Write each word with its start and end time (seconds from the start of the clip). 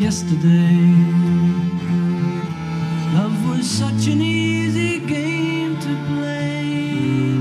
Yesterday, 0.00 0.74
love 3.14 3.36
was 3.48 3.64
such 3.64 4.08
an 4.08 4.20
easy 4.20 4.98
game 5.06 5.78
to 5.78 5.94
play. 6.08 7.38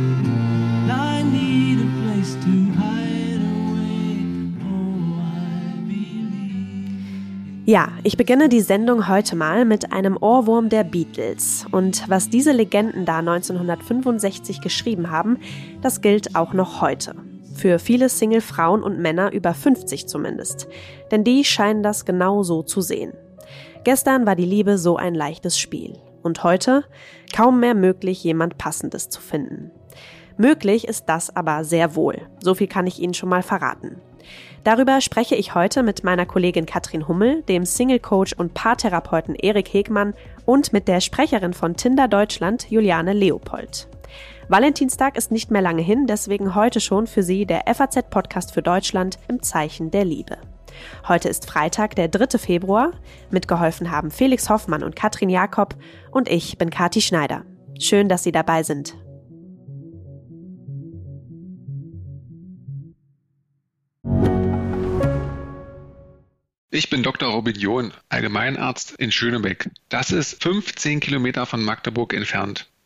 I 0.92 1.24
need 1.24 1.80
a 1.80 1.90
place 2.04 2.36
to 2.36 2.52
hide 2.78 3.42
away. 3.42 4.22
Oh, 4.62 5.22
I 5.24 5.82
believe. 5.88 7.02
Ja, 7.66 7.88
ich 8.04 8.16
beginne 8.16 8.48
die 8.48 8.62
Sendung 8.62 9.08
heute 9.08 9.36
mal 9.36 9.66
mit 9.66 9.92
einem 9.92 10.18
Ohrwurm 10.18 10.70
der 10.70 10.84
Beatles. 10.84 11.66
Und 11.72 12.08
was 12.10 12.30
diese 12.30 12.52
Legenden 12.52 13.06
da 13.06 13.18
1965 13.20 14.62
geschrieben 14.62 15.10
haben, 15.10 15.40
das 15.82 16.02
gilt 16.02 16.36
auch 16.36 16.54
noch 16.54 16.80
heute. 16.82 17.16
Für 17.58 17.80
viele 17.80 18.08
Single-Frauen 18.08 18.84
und 18.84 19.00
Männer 19.00 19.32
über 19.34 19.52
50 19.56 20.08
zumindest. 20.08 20.68
Denn 21.10 21.24
die 21.24 21.44
scheinen 21.44 21.82
das 21.82 22.06
genau 22.06 22.44
so 22.44 22.62
zu 22.62 22.82
sehen. 22.82 23.14
Gestern 23.84 24.28
war 24.28 24.36
die 24.36 24.46
Liebe 24.46 24.78
so 24.78 24.96
ein 24.96 25.16
leichtes 25.16 25.58
Spiel. 25.58 25.98
Und 26.22 26.44
heute 26.44 26.84
kaum 27.36 27.60
mehr 27.60 27.74
möglich, 27.74 28.24
jemand 28.24 28.60
Passendes 28.60 29.10
zu 29.10 29.22
finden. 29.22 29.72
Möglich 30.38 30.88
ist 30.88 31.06
das 31.10 31.36
aber 31.36 31.64
sehr 31.64 31.96
wohl. 31.96 32.22
So 32.44 32.54
viel 32.54 32.68
kann 32.68 32.86
ich 32.86 33.00
Ihnen 33.00 33.16
schon 33.16 33.30
mal 33.30 33.42
verraten. 33.42 34.02
Darüber 34.64 35.02
spreche 35.02 35.34
ich 35.34 35.56
heute 35.56 35.82
mit 35.82 36.04
meiner 36.04 36.28
Kollegin 36.28 36.68
Katrin 36.68 37.08
Hummel, 37.08 37.42
dem 37.44 37.66
Single-Coach 37.66 38.34
und 38.34 38.54
Paartherapeuten 38.54 39.34
Erik 39.34 39.74
Hegmann 39.74 40.14
und 40.46 40.74
mit 40.74 40.88
der 40.88 41.02
Sprecherin 41.02 41.54
von 41.54 41.76
Tinder 41.76 42.08
Deutschland, 42.08 42.70
Juliane 42.70 43.14
Leopold. 43.14 43.88
Valentinstag 44.50 45.18
ist 45.18 45.30
nicht 45.30 45.52
mehr 45.52 45.62
lange 45.62 45.82
hin, 45.82 46.08
deswegen 46.08 46.56
heute 46.56 46.80
schon 46.80 47.06
für 47.06 47.22
Sie 47.22 47.46
der 47.46 47.64
FAZ-Podcast 47.68 48.54
für 48.54 48.62
Deutschland 48.62 49.20
im 49.28 49.44
Zeichen 49.44 49.92
der 49.92 50.06
Liebe. 50.06 50.38
Heute 51.06 51.28
ist 51.28 51.46
Freitag, 51.46 51.96
der 51.96 52.08
3. 52.08 52.38
Februar. 52.38 52.94
Mitgeholfen 53.30 53.92
haben 53.92 54.10
Felix 54.10 54.50
Hoffmann 54.50 54.84
und 54.84 54.96
Katrin 54.96 55.30
Jakob 55.30 55.76
und 56.12 56.30
ich 56.30 56.58
bin 56.58 56.70
Kati 56.70 57.02
Schneider. 57.02 57.44
Schön, 57.78 58.08
dass 58.08 58.24
Sie 58.24 58.32
dabei 58.32 58.64
sind. 58.64 58.96
Ich 66.72 66.90
bin 66.90 67.04
Dr. 67.04 67.34
Robin 67.34 67.56
John, 67.56 67.92
Allgemeinarzt 68.08 68.92
in 68.92 69.12
Schönebeck. 69.12 69.70
Das 69.90 70.12
ist 70.12 70.42
15 70.42 71.02
Kilometer 71.02 71.46
von 71.46 71.62
Magdeburg 71.62 72.14
entfernt 72.14 72.70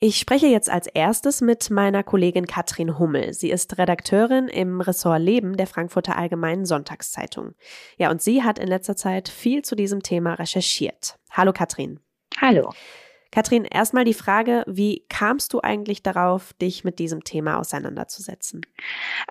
Ich 0.00 0.18
spreche 0.18 0.46
jetzt 0.46 0.70
als 0.70 0.86
erstes 0.86 1.40
mit 1.40 1.70
meiner 1.70 2.04
Kollegin 2.04 2.46
Katrin 2.46 3.00
Hummel. 3.00 3.34
Sie 3.34 3.50
ist 3.50 3.78
Redakteurin 3.78 4.46
im 4.46 4.80
Ressort 4.80 5.20
Leben 5.20 5.56
der 5.56 5.66
Frankfurter 5.66 6.16
Allgemeinen 6.16 6.66
Sonntagszeitung. 6.66 7.56
Ja, 7.96 8.08
und 8.12 8.22
sie 8.22 8.44
hat 8.44 8.60
in 8.60 8.68
letzter 8.68 8.94
Zeit 8.94 9.28
viel 9.28 9.62
zu 9.62 9.74
diesem 9.74 10.04
Thema 10.04 10.34
recherchiert. 10.34 11.18
Hallo 11.32 11.52
Katrin. 11.52 11.98
Hallo. 12.40 12.70
Katrin, 13.30 13.66
erstmal 13.66 14.04
die 14.04 14.14
Frage, 14.14 14.64
wie 14.66 15.04
kamst 15.10 15.52
du 15.52 15.60
eigentlich 15.60 16.02
darauf, 16.02 16.54
dich 16.54 16.82
mit 16.82 16.98
diesem 16.98 17.24
Thema 17.24 17.58
auseinanderzusetzen? 17.58 18.62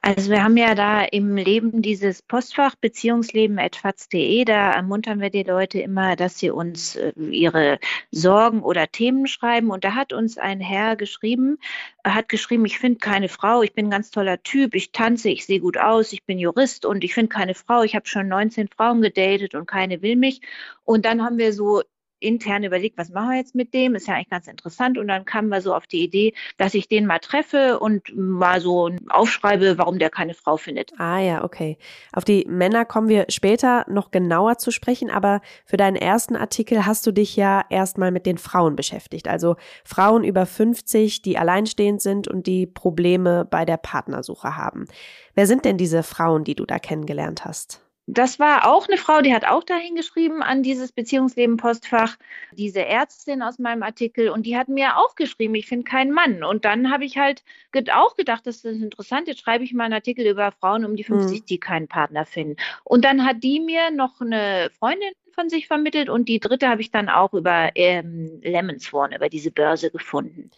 Also 0.03 0.29
wir 0.29 0.43
haben 0.43 0.55
ja 0.55 0.75
da 0.75 1.03
im 1.03 1.35
Leben 1.35 1.81
dieses 1.81 2.21
Postfach 2.21 2.75
beziehungsleben.faz.de, 2.75 4.45
da 4.45 4.71
ermuntern 4.71 5.19
wir 5.19 5.31
die 5.31 5.41
Leute 5.41 5.79
immer, 5.79 6.15
dass 6.15 6.37
sie 6.37 6.51
uns 6.51 6.95
äh, 6.95 7.11
ihre 7.17 7.79
Sorgen 8.11 8.61
oder 8.61 8.87
Themen 8.87 9.25
schreiben. 9.25 9.71
Und 9.71 9.83
da 9.83 9.95
hat 9.95 10.13
uns 10.13 10.37
ein 10.37 10.59
Herr 10.59 10.95
geschrieben, 10.95 11.57
er 12.03 12.13
hat 12.13 12.29
geschrieben, 12.29 12.65
ich 12.65 12.77
finde 12.77 12.99
keine 12.99 13.29
Frau, 13.29 13.63
ich 13.63 13.73
bin 13.73 13.87
ein 13.87 13.91
ganz 13.91 14.11
toller 14.11 14.41
Typ, 14.43 14.75
ich 14.75 14.91
tanze, 14.91 15.29
ich 15.29 15.45
sehe 15.45 15.59
gut 15.59 15.77
aus, 15.77 16.13
ich 16.13 16.23
bin 16.23 16.37
Jurist 16.37 16.85
und 16.85 17.03
ich 17.03 17.15
finde 17.15 17.29
keine 17.29 17.55
Frau, 17.55 17.81
ich 17.81 17.95
habe 17.95 18.07
schon 18.07 18.27
19 18.27 18.67
Frauen 18.69 19.01
gedatet 19.01 19.55
und 19.55 19.65
keine 19.65 20.03
will 20.03 20.15
mich. 20.15 20.41
Und 20.83 21.05
dann 21.05 21.23
haben 21.23 21.39
wir 21.39 21.51
so 21.51 21.81
intern 22.19 22.63
überlegt, 22.63 22.97
was 22.97 23.09
machen 23.09 23.29
wir 23.29 23.37
jetzt 23.37 23.55
mit 23.55 23.73
dem? 23.73 23.95
Ist 23.95 24.07
ja 24.07 24.15
eigentlich 24.15 24.29
ganz 24.29 24.47
interessant. 24.47 24.97
Und 24.97 25.07
dann 25.07 25.25
kamen 25.25 25.49
wir 25.49 25.61
so 25.61 25.73
auf 25.73 25.87
die 25.87 26.03
Idee, 26.03 26.33
dass 26.57 26.73
ich 26.73 26.87
den 26.87 27.05
mal 27.05 27.19
treffe 27.19 27.79
und 27.79 28.15
mal 28.15 28.61
so 28.61 28.89
aufschreibe, 29.09 29.77
warum 29.77 29.99
der 29.99 30.09
keine 30.09 30.33
Frau 30.33 30.57
findet. 30.57 30.91
Ah 30.97 31.19
ja, 31.19 31.43
okay. 31.43 31.77
Auf 32.13 32.23
die 32.23 32.45
Männer 32.47 32.85
kommen 32.85 33.09
wir 33.09 33.25
später 33.29 33.85
noch 33.89 34.11
genauer 34.11 34.57
zu 34.57 34.71
sprechen, 34.71 35.09
aber 35.09 35.41
für 35.65 35.77
deinen 35.77 35.95
ersten 35.95 36.35
Artikel 36.35 36.85
hast 36.85 37.05
du 37.05 37.11
dich 37.11 37.35
ja 37.35 37.63
erstmal 37.69 38.11
mit 38.11 38.25
den 38.25 38.37
Frauen 38.37 38.75
beschäftigt. 38.75 39.27
Also 39.27 39.55
Frauen 39.83 40.23
über 40.23 40.45
50, 40.45 41.21
die 41.21 41.37
alleinstehend 41.37 42.01
sind 42.01 42.27
und 42.27 42.47
die 42.47 42.65
Probleme 42.65 43.45
bei 43.45 43.65
der 43.65 43.77
Partnersuche 43.77 44.55
haben. 44.55 44.87
Wer 45.35 45.47
sind 45.47 45.65
denn 45.65 45.77
diese 45.77 46.03
Frauen, 46.03 46.43
die 46.43 46.55
du 46.55 46.65
da 46.65 46.79
kennengelernt 46.79 47.45
hast? 47.45 47.86
Das 48.09 48.39
war 48.39 48.65
auch 48.65 48.87
eine 48.87 48.97
Frau, 48.97 49.19
die 49.19 49.33
hat 49.33 49.45
auch 49.45 49.65
dahin 49.65 49.95
geschrieben 49.95 50.41
an 50.41 50.63
dieses 50.63 50.93
Beziehungsleben-Postfach, 50.93 52.15
diese 52.53 52.85
Ärztin 52.85 53.41
aus 53.41 53.59
meinem 53.59 53.83
Artikel, 53.83 54.29
und 54.29 54.45
die 54.45 54.57
hat 54.57 54.69
mir 54.69 54.95
auch 54.95 55.15
geschrieben, 55.15 55.55
ich 55.55 55.67
finde 55.67 55.83
keinen 55.83 56.13
Mann. 56.13 56.41
Und 56.41 56.63
dann 56.63 56.89
habe 56.89 57.03
ich 57.03 57.17
halt 57.17 57.43
auch 57.91 58.15
gedacht, 58.15 58.47
das 58.47 58.63
ist 58.63 58.81
interessant, 58.81 59.27
jetzt 59.27 59.41
schreibe 59.41 59.65
ich 59.65 59.73
mal 59.73 59.83
einen 59.83 59.93
Artikel 59.93 60.25
über 60.25 60.53
Frauen 60.53 60.85
um 60.85 60.95
die 60.95 61.03
50, 61.03 61.41
mhm. 61.41 61.45
die 61.45 61.59
keinen 61.59 61.89
Partner 61.89 62.25
finden. 62.25 62.55
Und 62.85 63.03
dann 63.03 63.25
hat 63.25 63.43
die 63.43 63.59
mir 63.59 63.91
noch 63.91 64.21
eine 64.21 64.69
Freundin 64.79 65.11
von 65.37 65.49
sich 65.49 65.67
vermittelt 65.67 66.09
und 66.09 66.27
die 66.27 66.39
dritte 66.39 66.67
habe 66.67 66.81
ich 66.81 66.89
dann 66.89 67.09
auch 67.09 67.33
über 67.33 67.69
ähm, 67.75 68.39
Lemon 68.41 68.79
Swan, 68.79 69.11
über 69.11 69.29
diese 69.29 69.51
Börse 69.51 69.91
gefunden. 69.91 70.49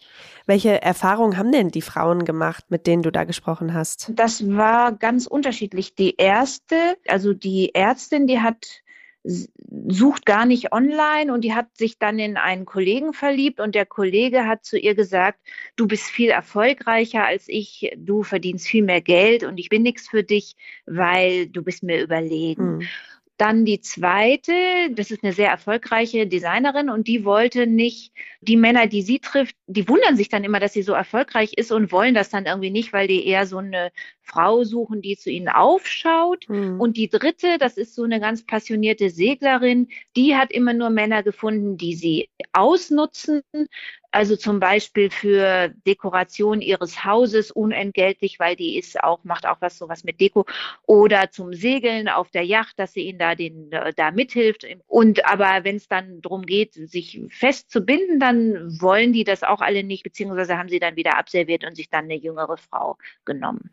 Welche 0.46 0.80
Erfahrungen 0.80 1.36
haben 1.36 1.52
denn 1.52 1.68
die 1.68 1.82
Frauen 1.82 2.24
gemacht, 2.24 2.64
mit 2.70 2.86
denen 2.86 3.02
du 3.02 3.12
da 3.12 3.24
gesprochen 3.24 3.74
hast? 3.74 4.10
Das 4.14 4.48
war 4.48 4.92
ganz 4.92 5.26
unterschiedlich. 5.26 5.94
Die 5.94 6.16
erste, 6.16 6.96
also 7.06 7.34
die 7.34 7.74
Ärztin, 7.74 8.26
die 8.26 8.40
hat 8.40 8.82
sucht 9.22 10.24
gar 10.24 10.46
nicht 10.46 10.72
online 10.72 11.32
und 11.32 11.42
die 11.42 11.52
hat 11.54 11.76
sich 11.76 11.98
dann 11.98 12.18
in 12.18 12.38
einen 12.38 12.64
Kollegen 12.64 13.12
verliebt 13.12 13.60
und 13.60 13.74
der 13.74 13.84
Kollege 13.84 14.46
hat 14.46 14.64
zu 14.64 14.78
ihr 14.78 14.94
gesagt, 14.94 15.40
du 15.76 15.86
bist 15.86 16.04
viel 16.04 16.30
erfolgreicher 16.30 17.26
als 17.26 17.44
ich, 17.46 17.92
du 17.98 18.22
verdienst 18.22 18.66
viel 18.66 18.82
mehr 18.82 19.02
Geld 19.02 19.44
und 19.44 19.58
ich 19.58 19.68
bin 19.68 19.82
nichts 19.82 20.08
für 20.08 20.22
dich, 20.22 20.56
weil 20.86 21.48
du 21.48 21.62
bist 21.62 21.82
mir 21.82 22.02
überlegen. 22.02 22.80
Hm. 22.80 22.88
Dann 23.40 23.64
die 23.64 23.80
zweite, 23.80 24.52
das 24.90 25.10
ist 25.10 25.24
eine 25.24 25.32
sehr 25.32 25.48
erfolgreiche 25.48 26.26
Designerin 26.26 26.90
und 26.90 27.08
die 27.08 27.24
wollte 27.24 27.66
nicht, 27.66 28.12
die 28.42 28.58
Männer, 28.58 28.86
die 28.86 29.00
sie 29.00 29.18
trifft, 29.18 29.56
die 29.66 29.88
wundern 29.88 30.14
sich 30.14 30.28
dann 30.28 30.44
immer, 30.44 30.60
dass 30.60 30.74
sie 30.74 30.82
so 30.82 30.92
erfolgreich 30.92 31.54
ist 31.56 31.72
und 31.72 31.90
wollen 31.90 32.14
das 32.14 32.28
dann 32.28 32.44
irgendwie 32.44 32.70
nicht, 32.70 32.92
weil 32.92 33.08
die 33.08 33.26
eher 33.26 33.46
so 33.46 33.56
eine 33.56 33.92
Frau 34.30 34.64
suchen, 34.64 35.02
die 35.02 35.16
zu 35.16 35.30
ihnen 35.30 35.48
aufschaut. 35.48 36.48
Mhm. 36.48 36.80
Und 36.80 36.96
die 36.96 37.08
dritte, 37.08 37.58
das 37.58 37.76
ist 37.76 37.94
so 37.94 38.04
eine 38.04 38.20
ganz 38.20 38.46
passionierte 38.46 39.10
Seglerin, 39.10 39.88
die 40.16 40.36
hat 40.36 40.52
immer 40.52 40.72
nur 40.72 40.90
Männer 40.90 41.22
gefunden, 41.22 41.76
die 41.76 41.94
sie 41.94 42.28
ausnutzen, 42.52 43.42
also 44.12 44.36
zum 44.36 44.58
Beispiel 44.58 45.10
für 45.10 45.72
Dekoration 45.86 46.60
ihres 46.60 47.04
Hauses 47.04 47.50
unentgeltlich, 47.50 48.40
weil 48.40 48.56
die 48.56 48.76
ist 48.76 49.02
auch, 49.02 49.22
macht 49.22 49.46
auch 49.46 49.58
was 49.60 49.78
sowas 49.78 50.02
mit 50.02 50.20
Deko. 50.20 50.46
Oder 50.86 51.30
zum 51.30 51.52
Segeln 51.52 52.08
auf 52.08 52.30
der 52.30 52.42
Yacht, 52.42 52.78
dass 52.78 52.92
sie 52.92 53.02
ihnen 53.02 53.18
da 53.18 53.34
den, 53.34 53.70
da 53.96 54.10
mithilft. 54.10 54.66
Und 54.86 55.24
aber 55.26 55.64
wenn 55.64 55.76
es 55.76 55.86
dann 55.86 56.20
darum 56.22 56.42
geht, 56.42 56.74
sich 56.74 57.20
festzubinden, 57.30 58.18
dann 58.18 58.80
wollen 58.80 59.12
die 59.12 59.24
das 59.24 59.44
auch 59.44 59.60
alle 59.60 59.84
nicht, 59.84 60.02
beziehungsweise 60.02 60.58
haben 60.58 60.68
sie 60.68 60.80
dann 60.80 60.96
wieder 60.96 61.16
abserviert 61.16 61.64
und 61.64 61.76
sich 61.76 61.88
dann 61.88 62.04
eine 62.04 62.16
jüngere 62.16 62.56
Frau 62.56 62.98
genommen. 63.24 63.70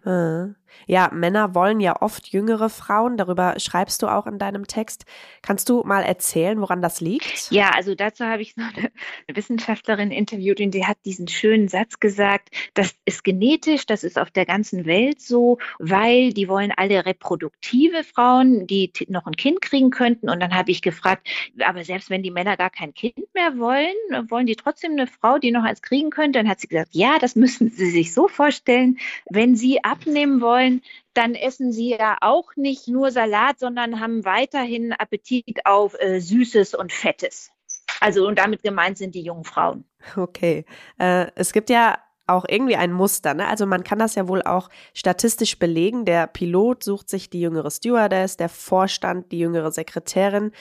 Ja, 0.85 1.09
Männer 1.13 1.55
wollen 1.55 1.79
ja 1.79 2.01
oft 2.01 2.27
jüngere 2.27 2.69
Frauen. 2.69 3.17
Darüber 3.17 3.55
schreibst 3.57 4.03
du 4.03 4.07
auch 4.07 4.27
in 4.27 4.37
deinem 4.37 4.67
Text. 4.67 5.05
Kannst 5.41 5.69
du 5.69 5.83
mal 5.83 6.03
erzählen, 6.03 6.59
woran 6.59 6.81
das 6.81 6.99
liegt? 6.99 7.49
Ja, 7.51 7.71
also 7.71 7.95
dazu 7.95 8.25
habe 8.25 8.41
ich 8.41 8.57
noch 8.57 8.67
eine 8.75 8.91
Wissenschaftlerin 9.33 10.11
in 10.11 10.17
interviewt 10.17 10.59
und 10.59 10.71
die 10.71 10.85
hat 10.85 10.97
diesen 11.05 11.27
schönen 11.27 11.69
Satz 11.69 11.99
gesagt, 11.99 12.49
das 12.73 12.93
ist 13.05 13.23
genetisch, 13.23 13.85
das 13.85 14.03
ist 14.03 14.19
auf 14.19 14.29
der 14.29 14.45
ganzen 14.45 14.85
Welt 14.85 15.21
so, 15.21 15.57
weil 15.79 16.33
die 16.33 16.49
wollen 16.49 16.73
alle 16.75 17.05
reproduktive 17.05 18.03
Frauen, 18.03 18.67
die 18.67 18.91
noch 19.07 19.25
ein 19.25 19.35
Kind 19.35 19.61
kriegen 19.61 19.89
könnten. 19.89 20.29
Und 20.29 20.41
dann 20.41 20.53
habe 20.53 20.71
ich 20.71 20.81
gefragt, 20.81 21.27
aber 21.65 21.83
selbst 21.85 22.09
wenn 22.09 22.23
die 22.23 22.31
Männer 22.31 22.57
gar 22.57 22.69
kein 22.69 22.93
Kind 22.93 23.33
mehr 23.33 23.57
wollen, 23.57 24.29
wollen 24.29 24.47
die 24.47 24.57
trotzdem 24.57 24.91
eine 24.91 25.07
Frau, 25.07 25.37
die 25.37 25.51
noch 25.51 25.65
jemals 25.77 25.81
kriegen 25.81 26.09
könnte. 26.09 26.39
Dann 26.39 26.49
hat 26.49 26.59
sie 26.59 26.67
gesagt, 26.67 26.89
ja, 26.93 27.17
das 27.19 27.35
müssen 27.35 27.69
Sie 27.69 27.89
sich 27.89 28.13
so 28.13 28.27
vorstellen. 28.27 28.97
Wenn 29.29 29.55
Sie 29.55 29.83
abnehmen 29.83 30.26
wollen, 30.41 30.81
dann 31.13 31.35
essen 31.35 31.71
Sie 31.71 31.89
ja 31.89 32.17
auch 32.21 32.55
nicht 32.55 32.87
nur 32.87 33.11
Salat, 33.11 33.59
sondern 33.59 33.99
haben 33.99 34.25
weiterhin 34.25 34.93
Appetit 34.93 35.65
auf 35.65 35.95
äh, 35.99 36.19
Süßes 36.19 36.73
und 36.73 36.91
Fettes. 36.91 37.51
Also 37.99 38.27
und 38.27 38.37
damit 38.37 38.63
gemeint 38.63 38.97
sind 38.97 39.15
die 39.15 39.23
jungen 39.23 39.43
Frauen. 39.43 39.85
Okay. 40.15 40.65
Äh, 40.99 41.27
es 41.35 41.53
gibt 41.53 41.69
ja 41.69 41.97
auch 42.27 42.45
irgendwie 42.47 42.75
ein 42.75 42.91
Muster. 42.91 43.33
Ne? 43.33 43.47
Also 43.47 43.65
man 43.65 43.83
kann 43.83 43.99
das 43.99 44.15
ja 44.15 44.27
wohl 44.27 44.43
auch 44.43 44.69
statistisch 44.93 45.57
belegen. 45.57 46.05
Der 46.05 46.27
Pilot 46.27 46.83
sucht 46.83 47.09
sich 47.09 47.29
die 47.29 47.39
jüngere 47.39 47.71
Stewardess, 47.71 48.37
der 48.37 48.49
Vorstand 48.49 49.31
die 49.31 49.39
jüngere 49.39 49.71
Sekretärin. 49.71 50.51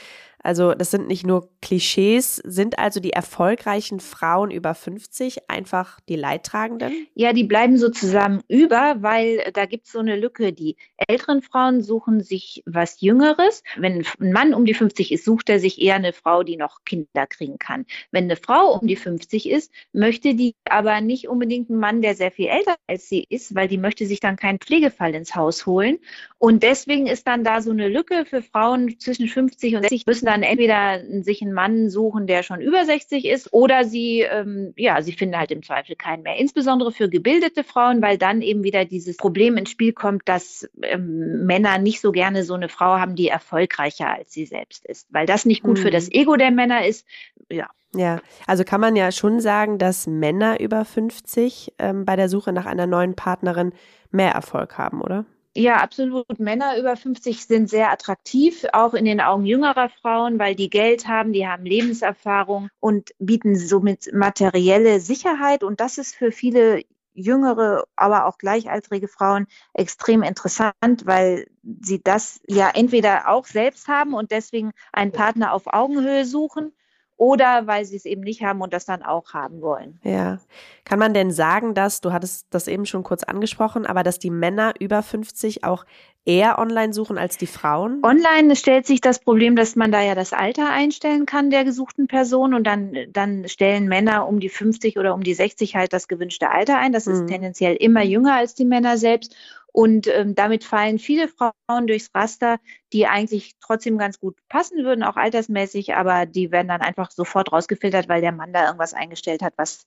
Also 0.47 0.75
das 0.75 0.93
sind 0.93 1.09
nicht 1.09 1.27
nur 1.27 1.49
Klischees, 1.61 2.37
sind 2.37 2.79
also 2.79 3.01
die 3.01 3.11
erfolgreichen 3.11 3.99
Frauen 3.99 4.53
über 4.53 4.77
50 4.77 5.51
einfach 5.51 5.99
die 6.09 6.15
Leidtragenden? 6.15 7.09
Ja, 7.15 7.33
die 7.33 7.43
bleiben 7.43 7.79
sozusagen 7.79 8.43
über, 8.47 8.95
weil 9.01 9.51
da 9.55 9.67
gibt 9.67 9.87
es 9.87 9.93
so 9.93 9.99
eine 9.99 10.15
Lücke. 10.15 10.53
Die 10.53 10.77
älteren 11.09 11.43
Frauen 11.43 11.83
suchen 11.83 12.23
sich 12.23 12.63
was 12.65 13.01
Jüngeres. 13.01 13.65
Wenn 13.77 14.05
ein 14.21 14.33
Mann 14.33 14.55
um 14.55 14.67
die 14.67 14.75
50 14.75 15.11
ist, 15.11 15.25
sucht 15.25 15.51
er 15.51 15.59
sich 15.59 15.83
eher 15.83 15.97
eine 15.97 16.13
Frau, 16.13 16.45
die 16.45 16.57
noch 16.57 16.85
Kinder 16.85 17.27
kriegen 17.27 17.59
kann. 17.59 17.85
Wenn 18.13 18.25
eine 18.25 18.37
Frau 18.37 18.79
um 18.79 18.87
die 18.87 18.95
50 18.95 19.51
ist, 19.51 19.73
möchte 19.93 20.37
die 20.37 20.55
aber 20.71 21.01
nicht 21.01 21.27
unbedingt 21.27 21.71
einen 21.71 21.81
Mann, 21.81 22.03
der 22.03 22.15
sehr 22.15 22.31
viel 22.31 22.47
älter 22.47 22.77
als 22.87 23.09
sie 23.09 23.27
ist, 23.29 23.57
weil 23.57 23.67
die 23.67 23.79
möchte 23.79 24.07
sich 24.07 24.21
dann 24.21 24.37
keinen 24.37 24.61
Pflegefall 24.61 25.13
ins 25.17 25.35
Haus 25.35 25.67
holen. 25.67 25.99
Und 26.39 26.63
deswegen 26.63 27.09
ist 27.09 27.27
dann 27.27 27.43
da 27.43 27.61
so 27.63 27.73
eine 27.73 27.89
Lücke 27.89 28.25
für 28.27 28.43
Frauen 28.43 29.01
zwischen 29.01 29.27
50 29.27 29.75
und 29.75 29.83
60 29.83 30.07
müssen 30.07 30.27
dann 30.27 30.36
entweder 30.43 31.01
sich 31.23 31.43
einen 31.43 31.53
Mann 31.53 31.91
suchen, 31.91 32.27
der 32.27 32.43
schon 32.43 32.61
über 32.61 32.85
60 32.85 33.25
ist, 33.25 33.53
oder 33.53 33.85
sie, 33.85 34.21
ähm, 34.21 34.73
ja, 34.77 35.03
sie 35.03 35.13
finden 35.13 35.39
halt 35.39 35.51
im 35.51 35.63
Zweifel 35.63 35.97
keinen 35.97 36.23
mehr. 36.23 36.37
Insbesondere 36.37 36.93
für 36.93 37.09
gebildete 37.09 37.65
Frauen, 37.65 38.03
weil 38.03 38.19
dann 38.19 38.43
eben 38.43 38.63
wieder 38.63 38.85
dieses 38.85 39.17
Problem 39.17 39.57
ins 39.57 39.71
Spiel 39.71 39.93
kommt, 39.93 40.23
dass 40.27 40.69
ähm, 40.83 41.47
Männer 41.47 41.79
nicht 41.79 42.01
so 42.01 42.13
gerne 42.13 42.45
so 42.45 42.55
eine 42.55 42.69
Frau 42.69 42.99
haben, 42.99 43.17
die 43.17 43.29
erfolgreicher 43.29 44.13
als 44.13 44.33
sie 44.33 44.47
selbst 44.47 44.85
ist, 44.87 45.07
weil 45.11 45.27
das 45.27 45.45
nicht 45.45 45.63
gut 45.63 45.79
mhm. 45.79 45.83
für 45.83 45.91
das 45.91 46.11
Ego 46.11 46.37
der 46.37 46.51
Männer 46.51 46.87
ist. 46.87 47.07
Ja. 47.51 47.69
Ja, 47.95 48.21
also 48.47 48.63
kann 48.65 48.81
man 48.81 48.95
ja 48.95 49.11
schon 49.11 49.41
sagen, 49.41 49.79
dass 49.79 50.07
Männer 50.07 50.61
über 50.61 50.85
50 50.85 51.75
ähm, 51.79 52.05
bei 52.05 52.15
der 52.17 52.29
Suche 52.29 52.53
nach 52.53 52.67
einer 52.67 52.87
neuen 52.87 53.15
Partnerin 53.15 53.73
mehr 54.11 54.33
Erfolg 54.33 54.77
haben, 54.77 55.01
oder? 55.01 55.25
Ja, 55.57 55.79
absolut. 55.79 56.39
Männer 56.39 56.79
über 56.79 56.97
50 56.97 57.47
sind 57.47 57.71
sehr 57.71 57.91
attraktiv, 57.91 58.67
auch 58.73 58.93
in 58.93 59.07
den 59.07 59.23
Augen 59.23 59.47
jüngerer 59.47 59.89
Frauen, 59.89 60.39
weil 60.39 60.55
die 60.55 60.69
Geld 60.69 61.09
haben, 61.09 61.33
die 61.33 61.47
haben 61.47 61.65
Lebenserfahrung 61.65 62.69
und 62.79 63.13
bieten 63.19 63.57
somit 63.57 64.13
materielle 64.13 65.01
Sicherheit. 65.01 65.65
Und 65.65 65.81
das 65.81 65.97
ist 65.97 66.15
für 66.15 66.31
viele 66.31 66.83
jüngere, 67.15 67.85
aber 67.97 68.27
auch 68.27 68.37
gleichaltrige 68.37 69.09
Frauen 69.09 69.47
extrem 69.73 70.23
interessant, 70.23 71.07
weil 71.07 71.47
sie 71.81 72.03
das 72.03 72.41
ja 72.47 72.71
entweder 72.75 73.29
auch 73.29 73.47
selbst 73.47 73.89
haben 73.89 74.13
und 74.13 74.31
deswegen 74.33 74.73
einen 74.93 75.13
Partner 75.13 75.55
auf 75.55 75.67
Augenhöhe 75.67 76.27
suchen 76.27 76.73
oder 77.17 77.67
weil 77.67 77.85
sie 77.85 77.97
es 77.97 78.05
eben 78.05 78.23
nicht 78.23 78.43
haben 78.43 78.61
und 78.61 78.73
das 78.73 78.85
dann 78.85 79.03
auch 79.03 79.33
haben 79.33 79.63
wollen. 79.63 79.99
Ja. 80.03 80.39
Kann 80.85 80.99
man 80.99 81.15
denn 81.15 81.31
sagen, 81.31 81.75
dass, 81.75 82.01
du 82.01 82.13
hattest 82.13 82.47
das 82.51 82.69
eben 82.69 82.87
schon 82.87 83.03
kurz 83.03 83.23
angesprochen, 83.23 83.87
aber 83.87 84.03
dass 84.03 84.19
die 84.19 84.31
Männer 84.31 84.75
über 84.79 85.03
50 85.03 85.65
auch 85.65 85.85
eher 86.27 86.59
online 86.59 86.93
suchen 86.93 87.17
als 87.17 87.39
die 87.39 87.47
Frauen? 87.47 88.01
Online 88.03 88.55
stellt 88.57 88.87
sich 88.87 89.01
das 89.01 89.21
Problem, 89.21 89.57
dass 89.57 89.77
man 89.77 89.93
da 89.93 90.03
ja 90.03 90.15
das 90.15 90.33
Alter 90.33 90.71
einstellen 90.71 91.25
kann 91.25 91.51
der 91.51 91.65
gesuchten 91.65 92.07
Person 92.07 92.53
und 92.53 92.65
dann, 92.67 92.95
dann 93.13 93.49
stellen 93.49 93.89
Männer 93.89 94.29
um 94.29 94.41
die 94.41 94.49
50 94.49 94.99
oder 94.99 95.15
um 95.15 95.23
die 95.23 95.35
60 95.35 95.77
halt 95.77 95.93
das 95.93 96.09
gewünschte 96.09 96.51
Alter 96.51 96.79
ein. 96.79 96.93
Das 96.93 97.07
ist 97.07 97.23
mhm. 97.23 97.29
tendenziell 97.29 97.77
immer 97.77 98.03
jünger 98.05 98.35
als 98.35 98.55
die 98.55 98.65
Männer 98.65 98.99
selbst. 98.99 99.35
Und 99.77 100.07
ähm, 100.07 100.35
damit 100.35 100.65
fallen 100.65 100.99
viele 100.99 101.29
Frauen 101.29 101.87
durchs 101.87 102.09
Raster, 102.15 102.59
die 102.95 103.07
eigentlich 103.07 103.57
trotzdem 103.61 103.99
ganz 103.99 104.19
gut 104.19 104.39
passen 104.49 104.85
würden, 104.85 105.05
auch 105.05 105.17
altersmäßig, 105.17 105.95
aber 105.95 106.25
die 106.25 106.51
werden 106.51 106.69
dann 106.69 106.81
einfach 106.81 107.11
sofort 107.11 107.53
rausgefiltert, 107.53 108.09
weil 108.09 108.23
der 108.23 108.33
Mann 108.33 108.55
da 108.55 108.65
irgendwas 108.65 108.95
eingestellt 108.95 109.43
hat, 109.43 109.53
was, 109.59 109.85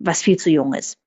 was 0.00 0.22
viel 0.22 0.38
zu 0.38 0.50
jung 0.50 0.74
ist. 0.74 0.98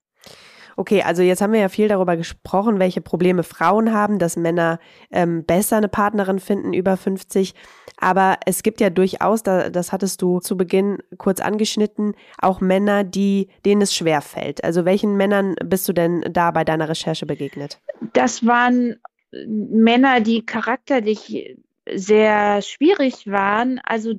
Okay, 0.78 1.02
also 1.04 1.22
jetzt 1.22 1.42
haben 1.42 1.54
wir 1.54 1.60
ja 1.60 1.70
viel 1.70 1.88
darüber 1.88 2.18
gesprochen, 2.18 2.80
welche 2.80 3.02
Probleme 3.02 3.44
Frauen 3.44 3.94
haben, 3.94 4.20
dass 4.20 4.38
Männer 4.38 4.80
ähm, 5.12 5.46
besser 5.46 5.78
eine 5.78 5.90
Partnerin 5.90 6.40
finden 6.40 6.74
über 6.74 6.98
50. 6.98 7.54
Aber 7.98 8.38
es 8.46 8.64
gibt 8.64 8.82
ja 8.82 8.90
durchaus, 8.90 9.44
da, 9.44 9.70
das 9.70 9.92
hattest 9.92 10.22
du 10.22 10.40
zu 10.40 10.58
Beginn 10.58 10.98
kurz 11.18 11.40
angeschnitten, 11.40 12.16
auch 12.40 12.60
Männer, 12.60 13.04
die, 13.04 13.50
denen 13.66 13.82
es 13.82 13.94
schwer 13.94 14.22
fällt. 14.22 14.64
Also 14.64 14.86
welchen 14.86 15.16
Männern 15.18 15.56
bist 15.64 15.88
du 15.88 15.94
denn 15.94 16.22
da 16.32 16.52
bei 16.52 16.64
deiner 16.64 16.90
Recherche 16.90 17.26
begegnet? 17.26 17.80
Das 18.14 18.46
waren 18.46 18.96
Männer, 19.32 20.20
die 20.20 20.46
charakterlich 20.46 21.56
sehr 21.94 22.62
schwierig 22.62 23.28
waren. 23.28 23.80
Also 23.84 24.14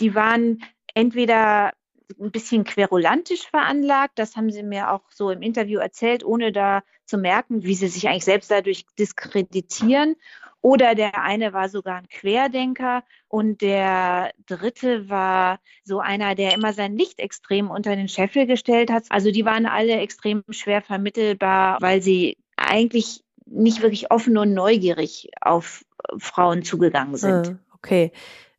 die 0.00 0.14
waren 0.14 0.62
entweder 0.94 1.72
ein 2.20 2.30
bisschen 2.30 2.64
querulantisch 2.64 3.48
veranlagt. 3.48 4.18
Das 4.18 4.36
haben 4.36 4.50
sie 4.50 4.62
mir 4.62 4.92
auch 4.92 5.02
so 5.10 5.30
im 5.30 5.42
Interview 5.42 5.78
erzählt, 5.78 6.24
ohne 6.24 6.52
da 6.52 6.82
zu 7.04 7.18
merken, 7.18 7.64
wie 7.64 7.74
sie 7.74 7.88
sich 7.88 8.08
eigentlich 8.08 8.24
selbst 8.24 8.50
dadurch 8.50 8.86
diskreditieren. 8.98 10.16
Oder 10.60 10.94
der 10.94 11.22
eine 11.22 11.52
war 11.52 11.68
sogar 11.68 11.96
ein 11.96 12.08
Querdenker 12.08 13.04
und 13.28 13.60
der 13.62 14.32
dritte 14.46 15.08
war 15.08 15.60
so 15.84 16.00
einer, 16.00 16.34
der 16.34 16.54
immer 16.54 16.72
sein 16.72 16.96
Licht 16.96 17.20
extrem 17.20 17.70
unter 17.70 17.94
den 17.94 18.08
Scheffel 18.08 18.46
gestellt 18.46 18.90
hat. 18.90 19.04
Also 19.10 19.30
die 19.30 19.44
waren 19.44 19.66
alle 19.66 19.98
extrem 19.98 20.42
schwer 20.50 20.82
vermittelbar, 20.82 21.78
weil 21.80 22.02
sie 22.02 22.38
eigentlich 22.56 23.22
nicht 23.46 23.82
wirklich 23.82 24.10
offen 24.10 24.36
und 24.36 24.52
neugierig 24.52 25.30
auf 25.40 25.84
Frauen 26.18 26.64
zugegangen 26.64 27.16
sind. 27.16 27.48
Ah, 27.48 27.58
okay. 27.74 28.12